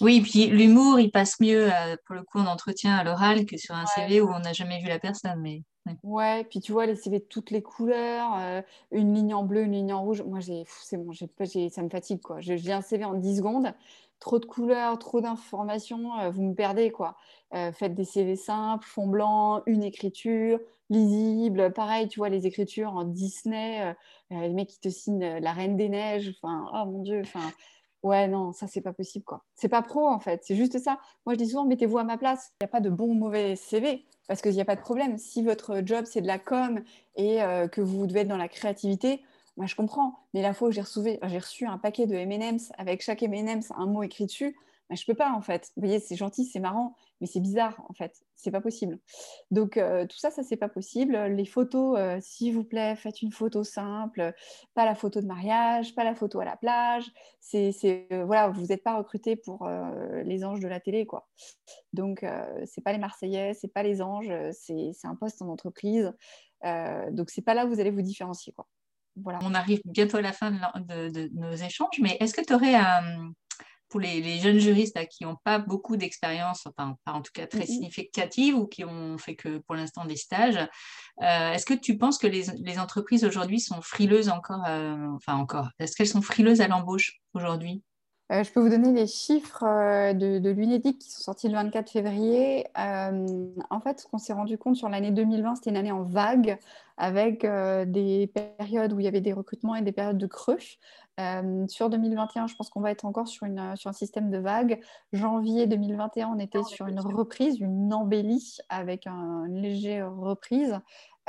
Oui, 0.00 0.20
puis 0.20 0.46
l'humour, 0.46 1.00
il 1.00 1.10
passe 1.10 1.40
mieux 1.40 1.68
pour 2.06 2.14
le 2.14 2.22
coup 2.22 2.38
en 2.38 2.46
entretien 2.46 2.94
à 2.94 3.02
l'oral 3.02 3.44
que 3.44 3.56
sur 3.56 3.74
un 3.74 3.86
CV 3.86 4.20
où 4.20 4.28
on 4.28 4.38
n'a 4.38 4.52
jamais 4.52 4.80
vu 4.80 4.86
la 4.86 5.00
personne. 5.00 5.40
Mais 5.40 5.62
ouais. 6.04 6.44
puis 6.44 6.60
tu 6.60 6.70
vois 6.70 6.86
les 6.86 6.94
CV 6.94 7.18
de 7.18 7.24
toutes 7.24 7.50
les 7.50 7.60
couleurs, 7.60 8.62
une 8.92 9.14
ligne 9.14 9.34
en 9.34 9.42
bleu, 9.42 9.62
une 9.62 9.72
ligne 9.72 9.92
en 9.92 10.04
rouge. 10.04 10.22
Moi, 10.22 10.38
j'ai, 10.38 10.64
c'est 10.68 10.96
bon, 10.96 11.10
j'ai, 11.10 11.70
ça 11.70 11.82
me 11.82 11.88
fatigue 11.88 12.20
quoi. 12.20 12.40
J'ai 12.40 12.72
un 12.72 12.82
CV 12.82 13.04
en 13.04 13.14
10 13.14 13.38
secondes 13.38 13.74
trop 14.20 14.38
de 14.38 14.46
couleurs, 14.46 14.98
trop 14.98 15.20
d'informations, 15.20 16.18
euh, 16.18 16.30
vous 16.30 16.42
me 16.42 16.54
perdez 16.54 16.90
quoi. 16.90 17.16
Euh, 17.54 17.72
faites 17.72 17.94
des 17.94 18.04
CV 18.04 18.36
simples, 18.36 18.86
fond 18.86 19.06
blanc, 19.06 19.62
une 19.66 19.82
écriture, 19.82 20.58
lisible. 20.90 21.72
Pareil, 21.72 22.08
tu 22.08 22.20
vois, 22.20 22.28
les 22.28 22.46
écritures 22.46 22.94
en 22.94 23.04
Disney, 23.04 23.94
euh, 24.32 24.40
les 24.40 24.52
mecs 24.52 24.68
qui 24.68 24.80
te 24.80 24.88
signent 24.88 25.38
La 25.40 25.52
Reine 25.52 25.76
des 25.76 25.88
Neiges, 25.88 26.34
enfin, 26.42 26.66
oh 26.72 26.90
mon 26.90 27.02
Dieu, 27.02 27.20
enfin, 27.20 27.52
ouais, 28.02 28.26
non, 28.28 28.52
ça 28.52 28.66
c'est 28.66 28.80
pas 28.80 28.92
possible 28.92 29.24
quoi. 29.24 29.44
C'est 29.54 29.68
pas 29.68 29.82
pro 29.82 30.08
en 30.08 30.20
fait, 30.20 30.42
c'est 30.44 30.56
juste 30.56 30.78
ça. 30.78 30.98
Moi 31.26 31.34
je 31.34 31.38
dis 31.38 31.48
souvent, 31.48 31.64
mettez-vous 31.66 31.98
à 31.98 32.04
ma 32.04 32.18
place. 32.18 32.52
Il 32.60 32.64
n'y 32.64 32.66
a 32.66 32.68
pas 32.68 32.80
de 32.80 32.90
bon 32.90 33.10
ou 33.10 33.14
mauvais 33.14 33.56
CV 33.56 34.06
parce 34.26 34.40
qu'il 34.40 34.52
n'y 34.52 34.60
a 34.60 34.64
pas 34.64 34.76
de 34.76 34.80
problème. 34.80 35.18
Si 35.18 35.42
votre 35.42 35.82
job 35.84 36.06
c'est 36.06 36.22
de 36.22 36.26
la 36.26 36.38
com 36.38 36.82
et 37.16 37.38
que 37.70 37.80
vous 37.80 38.06
devez 38.06 38.20
être 38.20 38.28
dans 38.28 38.36
la 38.36 38.48
créativité, 38.48 39.22
bah, 39.56 39.66
je 39.66 39.74
comprends. 39.74 40.18
Mais 40.34 40.42
la 40.42 40.52
fois 40.54 40.68
où 40.68 40.70
j'ai 40.72 40.80
reçu, 40.82 41.66
un 41.66 41.78
paquet 41.78 42.06
de 42.06 42.14
M&M's 42.14 42.72
avec 42.76 43.02
chaque 43.02 43.22
M&M's 43.22 43.70
un 43.76 43.86
mot 43.86 44.02
écrit 44.02 44.26
dessus, 44.26 44.56
bah, 44.90 44.96
je 44.96 45.06
peux 45.06 45.14
pas 45.14 45.32
en 45.32 45.40
fait. 45.40 45.72
Vous 45.76 45.82
voyez, 45.82 45.98
c'est 45.98 46.16
gentil, 46.16 46.44
c'est 46.44 46.60
marrant, 46.60 46.94
mais 47.20 47.26
c'est 47.26 47.40
bizarre 47.40 47.82
en 47.88 47.94
fait. 47.94 48.22
C'est 48.36 48.50
pas 48.50 48.60
possible. 48.60 48.98
Donc 49.50 49.76
euh, 49.78 50.06
tout 50.06 50.18
ça, 50.18 50.30
ça 50.30 50.42
c'est 50.42 50.56
pas 50.56 50.68
possible. 50.68 51.16
Les 51.16 51.46
photos, 51.46 51.98
euh, 51.98 52.18
s'il 52.20 52.54
vous 52.54 52.64
plaît, 52.64 52.94
faites 52.96 53.22
une 53.22 53.32
photo 53.32 53.64
simple, 53.64 54.34
pas 54.74 54.84
la 54.84 54.94
photo 54.94 55.22
de 55.22 55.26
mariage, 55.26 55.94
pas 55.94 56.04
la 56.04 56.14
photo 56.14 56.40
à 56.40 56.44
la 56.44 56.56
plage. 56.56 57.10
C'est, 57.40 58.06
euh, 58.12 58.24
voilà, 58.26 58.48
vous 58.48 58.66
n'êtes 58.66 58.82
pas 58.82 58.96
recruté 58.96 59.36
pour 59.36 59.68
les 60.24 60.44
anges 60.44 60.60
de 60.60 60.68
la 60.68 60.80
télé 60.80 61.06
quoi. 61.06 61.28
Donc 61.92 62.24
c'est 62.66 62.82
pas 62.82 62.92
les 62.92 62.98
Marseillais, 62.98 63.54
c'est 63.54 63.68
pas 63.68 63.82
les 63.82 64.02
anges, 64.02 64.32
c'est, 64.52 64.92
un 65.04 65.14
poste 65.14 65.40
en 65.42 65.48
entreprise. 65.48 66.12
donc 67.10 67.30
c'est 67.30 67.42
pas 67.42 67.54
là 67.54 67.66
où 67.66 67.68
vous 67.70 67.80
allez 67.80 67.90
vous 67.90 68.02
différencier 68.02 68.52
quoi. 68.52 68.66
On 69.24 69.54
arrive 69.54 69.80
bientôt 69.84 70.16
à 70.16 70.22
la 70.22 70.32
fin 70.32 70.50
de, 70.50 71.30
nos 71.34 71.54
échanges, 71.54 72.00
mais 72.00 72.16
est-ce 72.20 72.34
que 72.34 72.44
tu 72.44 72.52
aurais, 72.52 72.74
pour 73.88 74.00
les, 74.00 74.40
jeunes 74.40 74.58
juristes 74.58 74.98
qui 75.08 75.24
n'ont 75.24 75.36
pas 75.44 75.58
beaucoup 75.60 75.96
d'expérience, 75.96 76.66
enfin, 76.66 76.96
pas 77.04 77.12
en 77.12 77.22
tout 77.22 77.30
cas 77.32 77.46
très 77.46 77.64
significative, 77.64 78.56
ou 78.56 78.66
qui 78.66 78.84
ont 78.84 79.18
fait 79.18 79.36
que 79.36 79.58
pour 79.58 79.76
l'instant 79.76 80.04
des 80.04 80.16
stages, 80.16 80.58
euh, 81.22 81.52
est-ce 81.52 81.64
que 81.64 81.74
tu 81.74 81.96
penses 81.96 82.18
que 82.18 82.26
les, 82.26 82.78
entreprises 82.80 83.24
aujourd'hui 83.24 83.60
sont 83.60 83.80
frileuses 83.82 84.30
encore, 84.30 84.64
euh, 84.66 84.96
enfin 85.14 85.34
encore, 85.34 85.68
est-ce 85.78 85.94
qu'elles 85.94 86.08
sont 86.08 86.22
frileuses 86.22 86.60
à 86.60 86.66
l'embauche 86.66 87.20
aujourd'hui? 87.34 87.82
Euh, 88.32 88.42
je 88.42 88.52
peux 88.52 88.60
vous 88.60 88.70
donner 88.70 88.92
les 88.92 89.06
chiffres 89.06 89.64
de, 90.12 90.38
de 90.38 90.50
l'UNEDIC 90.50 90.98
qui 90.98 91.10
sont 91.10 91.22
sortis 91.22 91.48
le 91.48 91.54
24 91.54 91.90
février. 91.90 92.66
en 92.76 93.80
fait, 93.82 94.00
ce 94.00 94.06
qu'on 94.06 94.18
s'est 94.18 94.32
rendu 94.32 94.58
compte 94.58 94.76
sur 94.76 94.88
l'année 94.88 95.10
2020, 95.10 95.56
c'était 95.56 95.70
une 95.70 95.76
année 95.76 95.92
en 95.92 96.02
vague 96.02 96.58
avec 96.96 97.44
euh, 97.44 97.84
des 97.84 98.28
périodes 98.28 98.92
où 98.92 99.00
il 99.00 99.04
y 99.04 99.08
avait 99.08 99.20
des 99.20 99.32
recrutements 99.32 99.74
et 99.74 99.82
des 99.82 99.92
périodes 99.92 100.18
de 100.18 100.26
creux. 100.26 100.58
Euh, 101.20 101.66
sur 101.68 101.90
2021, 101.90 102.46
je 102.46 102.54
pense 102.56 102.70
qu'on 102.70 102.80
va 102.80 102.90
être 102.90 103.04
encore 103.04 103.28
sur, 103.28 103.46
un 103.46 103.92
système 103.92 104.30
de 104.30 104.38
vagues. 104.38 104.80
Janvier 105.12 105.66
2021, 105.66 106.28
on 106.28 106.38
était 106.38 106.62
sur 106.62 106.86
une 106.86 107.00
reprise, 107.00 107.58
une 107.60 107.92
embellie 107.92 108.58
avec 108.68 109.06
une 109.06 109.60
légère 109.60 110.14
reprise. 110.14 110.78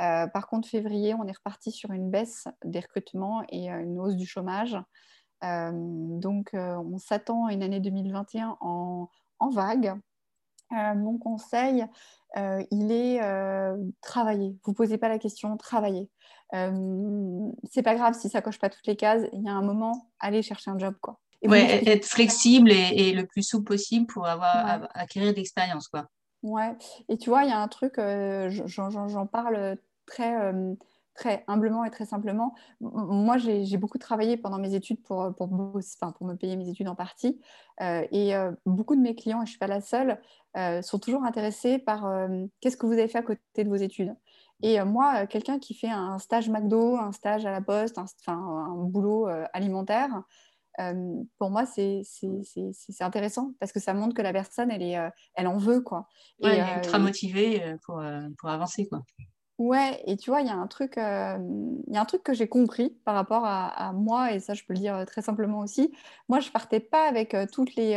Euh, 0.00 0.26
par 0.26 0.48
contre, 0.48 0.68
février, 0.68 1.14
on 1.14 1.26
est 1.26 1.36
reparti 1.36 1.72
sur 1.72 1.92
une 1.92 2.10
baisse 2.10 2.48
des 2.64 2.80
recrutements 2.80 3.42
et 3.48 3.68
une 3.68 3.98
hausse 3.98 4.16
du 4.16 4.26
chômage. 4.26 4.76
Donc, 5.42 6.50
on 6.52 6.98
s'attend 6.98 7.46
à 7.46 7.52
une 7.52 7.62
année 7.62 7.80
2021 7.80 8.56
en, 8.60 9.08
en 9.38 9.50
vague. 9.50 9.94
mon 10.70 11.18
conseil, 11.18 11.86
euh, 12.36 12.62
il 12.70 12.92
est 12.92 13.22
euh, 13.22 13.76
travailler. 14.02 14.56
Vous 14.64 14.74
posez 14.74 14.98
pas 14.98 15.08
la 15.08 15.18
question, 15.18 15.56
travailler. 15.56 16.10
Euh, 16.54 17.50
c'est 17.70 17.82
pas 17.82 17.94
grave 17.94 18.14
si 18.14 18.28
ça 18.28 18.42
coche 18.42 18.58
pas 18.58 18.68
toutes 18.68 18.86
les 18.86 18.96
cases. 18.96 19.22
Il 19.32 19.42
y 19.42 19.48
a 19.48 19.52
un 19.52 19.62
moment, 19.62 20.10
allez 20.20 20.42
chercher 20.42 20.70
un 20.70 20.78
job, 20.78 20.94
quoi. 21.00 21.18
ouais, 21.44 21.88
être 21.88 22.04
flexible 22.04 22.70
et, 22.70 23.12
le 23.12 23.26
plus 23.26 23.42
souple 23.42 23.64
possible 23.64 24.06
pour 24.06 24.26
avoir 24.26 24.88
acquérir 24.94 25.32
de 25.32 25.36
l'expérience, 25.36 25.88
quoi. 25.88 26.08
Ouais. 26.42 26.76
Et 27.08 27.16
tu 27.16 27.30
vois, 27.30 27.44
il 27.44 27.48
y 27.48 27.52
a 27.52 27.58
un 27.58 27.68
truc, 27.68 27.94
j'en 27.98 29.26
parle 29.26 29.78
très 30.04 30.52
très 31.16 31.44
humblement 31.48 31.84
et 31.84 31.90
très 31.90 32.04
simplement, 32.04 32.54
moi, 32.80 33.38
j'ai 33.38 33.76
beaucoup 33.76 33.98
travaillé 33.98 34.36
pendant 34.36 34.58
mes 34.58 34.74
études 34.74 35.02
pour, 35.02 35.34
pour, 35.36 35.48
pour, 35.48 36.26
me 36.26 36.34
payer 36.34 36.56
mes 36.56 36.68
études 36.68 36.88
en 36.88 36.94
partie. 36.94 37.40
Euh, 37.80 38.06
et 38.12 38.36
euh, 38.36 38.52
beaucoup 38.64 38.94
de 38.94 39.00
mes 39.00 39.14
clients, 39.14 39.38
et 39.38 39.46
je 39.46 39.48
ne 39.48 39.50
suis 39.50 39.58
pas 39.58 39.66
la 39.66 39.80
seule, 39.80 40.20
euh, 40.56 40.82
sont 40.82 40.98
toujours 40.98 41.24
intéressés 41.24 41.78
par 41.78 42.08
qu'est-ce 42.60 42.76
que 42.76 42.86
vous 42.86 42.92
avez 42.92 43.08
fait 43.08 43.18
à 43.18 43.22
côté 43.22 43.64
de 43.64 43.68
vos 43.68 43.76
études. 43.76 44.14
Et 44.62 44.82
moi, 44.84 45.26
quelqu'un 45.26 45.58
qui 45.58 45.74
fait 45.74 45.90
un 45.90 46.18
stage 46.18 46.48
McDo, 46.48 46.96
un 46.96 47.12
stage 47.12 47.44
à 47.44 47.50
la 47.50 47.60
poste, 47.60 47.98
un, 47.98 48.32
un 48.32 48.84
boulot 48.84 49.28
alimentaire, 49.52 50.22
pour 51.38 51.50
moi, 51.50 51.66
c'est 51.66 52.02
intéressant 53.00 53.52
parce 53.60 53.72
que 53.72 53.80
ça 53.80 53.92
montre 53.92 54.14
que 54.14 54.22
la 54.22 54.32
personne, 54.32 54.70
elle, 54.70 54.82
est, 54.82 54.98
elle 55.34 55.46
en 55.46 55.58
veut. 55.58 55.82
Quoi. 55.82 56.08
et, 56.40 56.46
elle 56.46 56.78
est 56.78 56.80
très 56.82 56.98
motivée 56.98 57.76
pour, 57.84 58.02
pour 58.38 58.48
avancer. 58.48 58.88
Quoi. 58.88 59.02
Ouais, 59.58 60.02
et 60.06 60.18
tu 60.18 60.28
vois, 60.28 60.42
il 60.42 60.46
y 60.48 60.50
a 60.50 60.54
un 60.54 60.66
truc, 60.66 60.98
euh, 60.98 61.38
y 61.88 61.96
a 61.96 62.00
un 62.00 62.04
truc 62.04 62.22
que 62.22 62.34
j'ai 62.34 62.46
compris 62.46 62.90
par 63.06 63.14
rapport 63.14 63.42
à, 63.46 63.92
moi, 63.94 64.32
et 64.32 64.40
ça, 64.40 64.52
je 64.52 64.62
peux 64.64 64.74
le 64.74 64.78
dire 64.80 65.04
très 65.06 65.22
simplement 65.22 65.60
aussi. 65.60 65.92
Moi, 66.28 66.40
je 66.40 66.50
partais 66.50 66.80
pas 66.80 67.08
avec 67.08 67.34
toutes 67.52 67.74
les, 67.74 67.96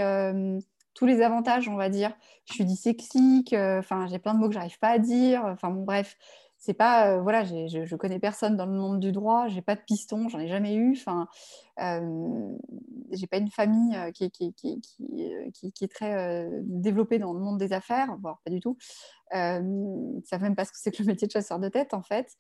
tous 0.93 1.06
les 1.06 1.22
avantages, 1.22 1.67
on 1.67 1.76
va 1.76 1.89
dire. 1.89 2.15
Je 2.45 2.54
suis 2.54 2.65
dyslexique, 2.65 3.54
enfin, 3.54 4.08
j'ai 4.08 4.19
plein 4.19 4.34
de 4.36 4.39
mots 4.39 4.48
que 4.48 4.54
j'arrive 4.54 4.80
pas 4.80 4.89
à 4.89 5.00
dire. 5.00 5.43
Enfin, 5.45 5.69
bon, 5.69 5.84
bref, 5.84 6.17
c'est 6.58 6.74
pas, 6.74 7.19
voilà, 7.19 7.43
je, 7.43 7.86
je 7.86 7.95
connais 7.98 8.19
personne 8.19 8.56
dans 8.56 8.65
le 8.65 8.74
monde 8.74 9.00
du 9.02 9.12
droit, 9.12 9.48
j'ai 9.50 9.62
pas 9.62 9.76
de 9.76 9.82
piston, 9.82 10.30
j'en 10.30 10.39
ai 10.39 10.48
jamais 10.48 10.76
eu. 10.76 10.93
Enfin, 10.98 11.28
j'ai 13.12 13.28
pas 13.28 13.38
une 13.38 13.52
famille 13.52 13.98
qui, 14.13 14.32
qui, 14.32 14.54
qui, 14.54 14.80
qui, 14.82 15.84
est 15.84 15.91
très 15.93 16.50
développée 16.63 17.19
dans 17.19 17.34
le 17.34 17.39
monde 17.39 17.58
des 17.58 17.74
affaires, 17.74 18.15
voire 18.22 18.39
pas 18.45 18.52
du 18.52 18.62
tout. 18.62 18.78
Euh, 19.35 19.61
ils 20.17 20.25
savent 20.25 20.41
même 20.41 20.55
pas 20.55 20.65
ce 20.65 20.71
que 20.71 20.77
c'est 20.79 20.91
que 20.91 21.03
le 21.03 21.07
métier 21.07 21.27
de 21.27 21.31
chasseur 21.31 21.59
de 21.59 21.69
tête 21.69 21.93
en 21.93 22.01
fait. 22.01 22.35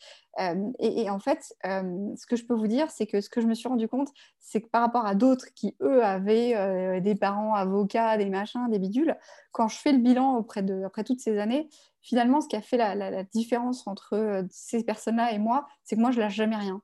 Et, 0.79 1.09
en 1.09 1.19
fait, 1.19 1.53
ce 1.63 2.25
que 2.25 2.35
je 2.35 2.45
peux 2.45 2.53
vous 2.53 2.67
dire, 2.67 2.89
c'est 2.91 3.05
que 3.05 3.21
ce 3.21 3.29
que 3.29 3.41
je 3.41 3.47
me 3.47 3.53
suis 3.53 3.67
rendu 3.67 3.87
compte, 3.87 4.09
c'est 4.39 4.61
que 4.61 4.69
par 4.69 4.81
rapport 4.81 5.05
à 5.05 5.15
d'autres 5.15 5.47
qui 5.53 5.75
eux 5.81 6.03
avaient 6.03 7.01
des 7.01 7.15
parents 7.15 7.53
avocats, 7.55 8.17
des 8.17 8.29
machins, 8.29 8.69
des 8.69 8.79
bidules, 8.79 9.17
quand 9.51 9.67
je 9.67 9.77
fais 9.77 9.91
le 9.91 9.99
bilan 9.99 10.35
auprès 10.35 10.63
de, 10.63 10.83
après 10.83 11.03
toutes 11.03 11.19
ces 11.19 11.37
années, 11.39 11.69
finalement, 12.01 12.41
ce 12.41 12.47
qui 12.47 12.55
a 12.55 12.61
fait 12.61 12.77
la, 12.77 12.95
la 12.95 13.23
différence 13.23 13.85
entre 13.85 14.45
ces 14.49 14.83
personnes-là 14.83 15.33
et 15.33 15.39
moi, 15.39 15.67
c'est 15.83 15.95
que 15.95 16.01
moi, 16.01 16.11
je 16.11 16.19
lâche 16.19 16.35
jamais 16.35 16.55
rien 16.55 16.81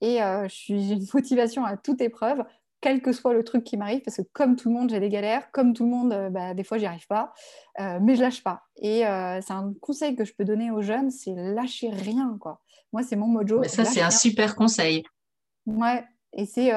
et 0.00 0.22
euh, 0.22 0.46
j'ai 0.48 0.74
une 0.74 1.06
motivation 1.14 1.64
à 1.64 1.76
toute 1.76 2.00
épreuve, 2.00 2.44
quel 2.80 3.02
que 3.02 3.12
soit 3.12 3.34
le 3.34 3.42
truc 3.42 3.64
qui 3.64 3.76
m'arrive, 3.76 4.00
parce 4.02 4.18
que 4.18 4.22
comme 4.32 4.56
tout 4.56 4.68
le 4.68 4.74
monde, 4.74 4.90
j'ai 4.90 5.00
des 5.00 5.08
galères, 5.08 5.50
comme 5.50 5.74
tout 5.74 5.84
le 5.84 5.90
monde, 5.90 6.12
euh, 6.12 6.30
bah, 6.30 6.54
des 6.54 6.64
fois, 6.64 6.78
j'y 6.78 6.86
arrive 6.86 7.06
pas, 7.06 7.32
euh, 7.80 7.98
mais 8.00 8.14
je 8.14 8.22
lâche 8.22 8.42
pas. 8.42 8.62
Et 8.76 9.00
c'est 9.00 9.52
un 9.52 9.72
conseil 9.80 10.14
que 10.14 10.24
je 10.24 10.32
peux 10.34 10.44
donner 10.44 10.70
aux 10.70 10.82
jeunes, 10.82 11.10
c'est 11.10 11.34
lâcher 11.34 11.90
rien, 11.90 12.36
quoi. 12.40 12.60
Moi, 12.92 13.02
c'est 13.02 13.16
mon 13.16 13.26
mojo. 13.26 13.62
ça, 13.64 13.84
c'est 13.84 14.00
un 14.00 14.10
super 14.10 14.56
conseil. 14.56 15.04
Ouais, 15.66 16.04
et 16.32 16.46
c'est 16.46 16.72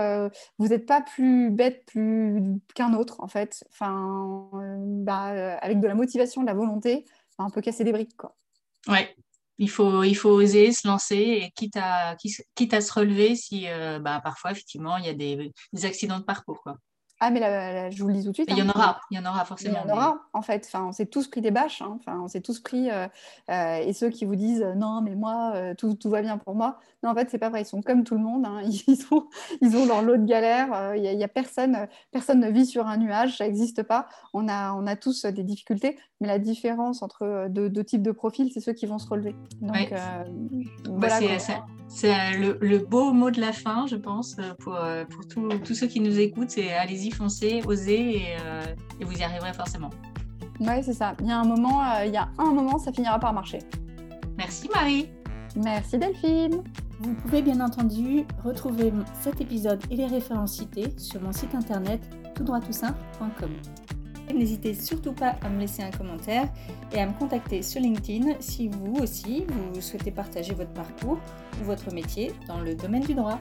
vous 0.57 0.67
n'êtes 0.67 0.85
pas 0.85 1.01
plus 1.01 1.49
bête 1.51 1.85
plus 1.85 2.41
qu'un 2.73 2.93
autre 2.93 3.19
en 3.19 3.27
fait 3.27 3.65
enfin 3.69 4.49
bah, 4.79 5.57
avec 5.57 5.81
de 5.81 5.87
la 5.87 5.93
motivation 5.93 6.41
de 6.41 6.47
la 6.47 6.53
volonté 6.53 7.05
on 7.37 7.49
peut 7.49 7.61
casser 7.61 7.83
des 7.83 7.91
briques 7.91 8.15
quoi 8.15 8.37
ouais 8.87 9.13
il 9.61 9.69
faut, 9.69 10.01
il 10.03 10.15
faut 10.15 10.31
oser 10.31 10.71
se 10.71 10.87
lancer 10.87 11.15
et 11.15 11.51
quitte 11.51 11.77
à, 11.77 12.15
quitte 12.55 12.73
à 12.73 12.81
se 12.81 12.91
relever 12.91 13.35
si 13.35 13.67
euh, 13.67 13.99
bah, 13.99 14.19
parfois, 14.23 14.51
effectivement, 14.51 14.97
il 14.97 15.05
y 15.05 15.09
a 15.09 15.13
des, 15.13 15.51
des 15.71 15.85
accidents 15.85 16.17
de 16.17 16.23
parcours. 16.23 16.61
Quoi. 16.63 16.77
Ah, 17.23 17.29
mais 17.29 17.91
je 17.91 18.01
vous 18.01 18.09
le 18.09 18.15
dis 18.15 18.23
tout 18.23 18.31
de 18.31 18.33
suite. 18.33 18.49
Il 18.49 18.57
y 18.57 18.63
en 18.63 18.69
hein. 18.69 18.73
aura, 18.73 18.99
il 19.11 19.17
y 19.17 19.19
en 19.19 19.29
aura 19.29 19.45
forcément. 19.45 19.77
Il 19.85 19.89
y 19.89 19.91
en 19.91 19.95
aura, 19.95 20.21
en 20.33 20.41
fait. 20.41 20.65
Enfin, 20.65 20.87
on 20.87 20.91
s'est 20.91 21.05
tous 21.05 21.27
pris 21.27 21.39
des 21.39 21.51
bâches. 21.51 21.83
Hein. 21.83 21.99
Enfin, 21.99 22.19
on 22.19 22.27
s'est 22.27 22.41
tous 22.41 22.59
pris. 22.59 22.89
Euh, 22.89 23.07
euh, 23.51 23.75
et 23.75 23.93
ceux 23.93 24.09
qui 24.09 24.25
vous 24.25 24.35
disent 24.35 24.65
non, 24.75 25.01
mais 25.03 25.13
moi, 25.13 25.53
tout, 25.77 25.93
tout, 25.93 26.09
va 26.09 26.23
bien 26.23 26.39
pour 26.39 26.55
moi. 26.55 26.79
Non, 27.03 27.11
en 27.11 27.15
fait, 27.15 27.29
c'est 27.29 27.37
pas 27.37 27.49
vrai. 27.49 27.61
Ils 27.61 27.65
sont 27.65 27.83
comme 27.83 28.03
tout 28.03 28.15
le 28.15 28.21
monde. 28.21 28.47
Hein. 28.47 28.61
Ils, 28.87 29.05
ont, 29.11 29.27
ils 29.61 29.77
ont 29.77 29.85
leur 29.85 30.01
lot 30.01 30.17
de 30.17 30.25
galères. 30.25 30.95
Il 30.95 31.03
y, 31.03 31.23
a, 31.23 31.27
personne, 31.27 31.87
personne 32.11 32.39
ne 32.39 32.49
vit 32.49 32.65
sur 32.65 32.87
un 32.87 32.97
nuage. 32.97 33.37
Ça 33.37 33.45
n'existe 33.45 33.83
pas. 33.83 34.07
On 34.33 34.47
a, 34.47 34.73
on 34.73 34.87
a 34.87 34.95
tous 34.95 35.25
des 35.25 35.43
difficultés. 35.43 35.99
Mais 36.21 36.27
la 36.27 36.39
différence 36.39 37.03
entre 37.03 37.47
deux, 37.49 37.83
types 37.83 38.01
de 38.01 38.11
profils, 38.11 38.51
c'est 38.51 38.61
ceux 38.61 38.73
qui 38.73 38.87
vont 38.87 38.97
se 38.97 39.07
relever. 39.07 39.35
Donc, 39.61 39.93
bah, 40.99 41.07
c'est 41.87 42.37
le, 42.37 42.57
le, 42.61 42.77
beau 42.79 43.11
mot 43.11 43.31
de 43.31 43.41
la 43.41 43.51
fin, 43.51 43.85
je 43.85 43.97
pense, 43.97 44.37
pour, 44.59 44.79
pour 45.09 45.27
tous 45.27 45.75
ceux 45.75 45.87
qui 45.87 45.99
nous 45.99 46.19
écoutent. 46.19 46.51
C'est 46.51 46.71
allez-y 46.73 47.10
foncez, 47.11 47.61
osez 47.65 48.23
euh, 48.39 48.63
et, 48.99 49.05
vous 49.05 49.17
y 49.17 49.23
arriverez 49.23 49.53
forcément. 49.53 49.89
Oui, 50.59 50.83
c'est 50.83 50.93
ça. 50.93 51.15
Il 51.19 51.27
y 51.27 51.31
a 51.31 51.39
un 51.39 51.45
moment, 51.45 51.83
euh, 51.83 52.05
il 52.05 52.13
y 52.13 52.17
a 52.17 52.29
un 52.37 52.51
moment, 52.51 52.77
ça 52.77 52.91
finira 52.91 53.19
par 53.19 53.33
marcher. 53.33 53.59
Merci 54.37 54.69
Marie. 54.73 55.09
Merci 55.55 55.97
Delphine. 55.97 56.63
Vous 56.99 57.13
pouvez 57.15 57.41
bien 57.41 57.59
entendu 57.61 58.25
retrouver 58.43 58.93
cet 59.21 59.41
épisode 59.41 59.81
et 59.89 59.95
les 59.95 60.05
références 60.05 60.53
citées 60.53 60.93
sur 60.97 61.21
mon 61.21 61.31
site 61.31 61.55
internet 61.55 62.01
toutdroittoutsimple.com. 62.35 63.51
N'hésitez 64.33 64.73
surtout 64.73 65.13
pas 65.13 65.35
à 65.41 65.49
me 65.49 65.59
laisser 65.59 65.83
un 65.83 65.91
commentaire 65.91 66.47
et 66.93 66.99
à 66.99 67.07
me 67.07 67.13
contacter 67.13 67.61
sur 67.61 67.81
LinkedIn 67.81 68.33
si 68.39 68.69
vous 68.69 68.95
aussi 69.01 69.45
vous 69.47 69.81
souhaitez 69.81 70.11
partager 70.11 70.53
votre 70.53 70.71
parcours 70.71 71.17
ou 71.59 71.65
votre 71.65 71.93
métier 71.93 72.31
dans 72.47 72.59
le 72.59 72.75
domaine 72.75 73.03
du 73.03 73.13
droit. 73.13 73.39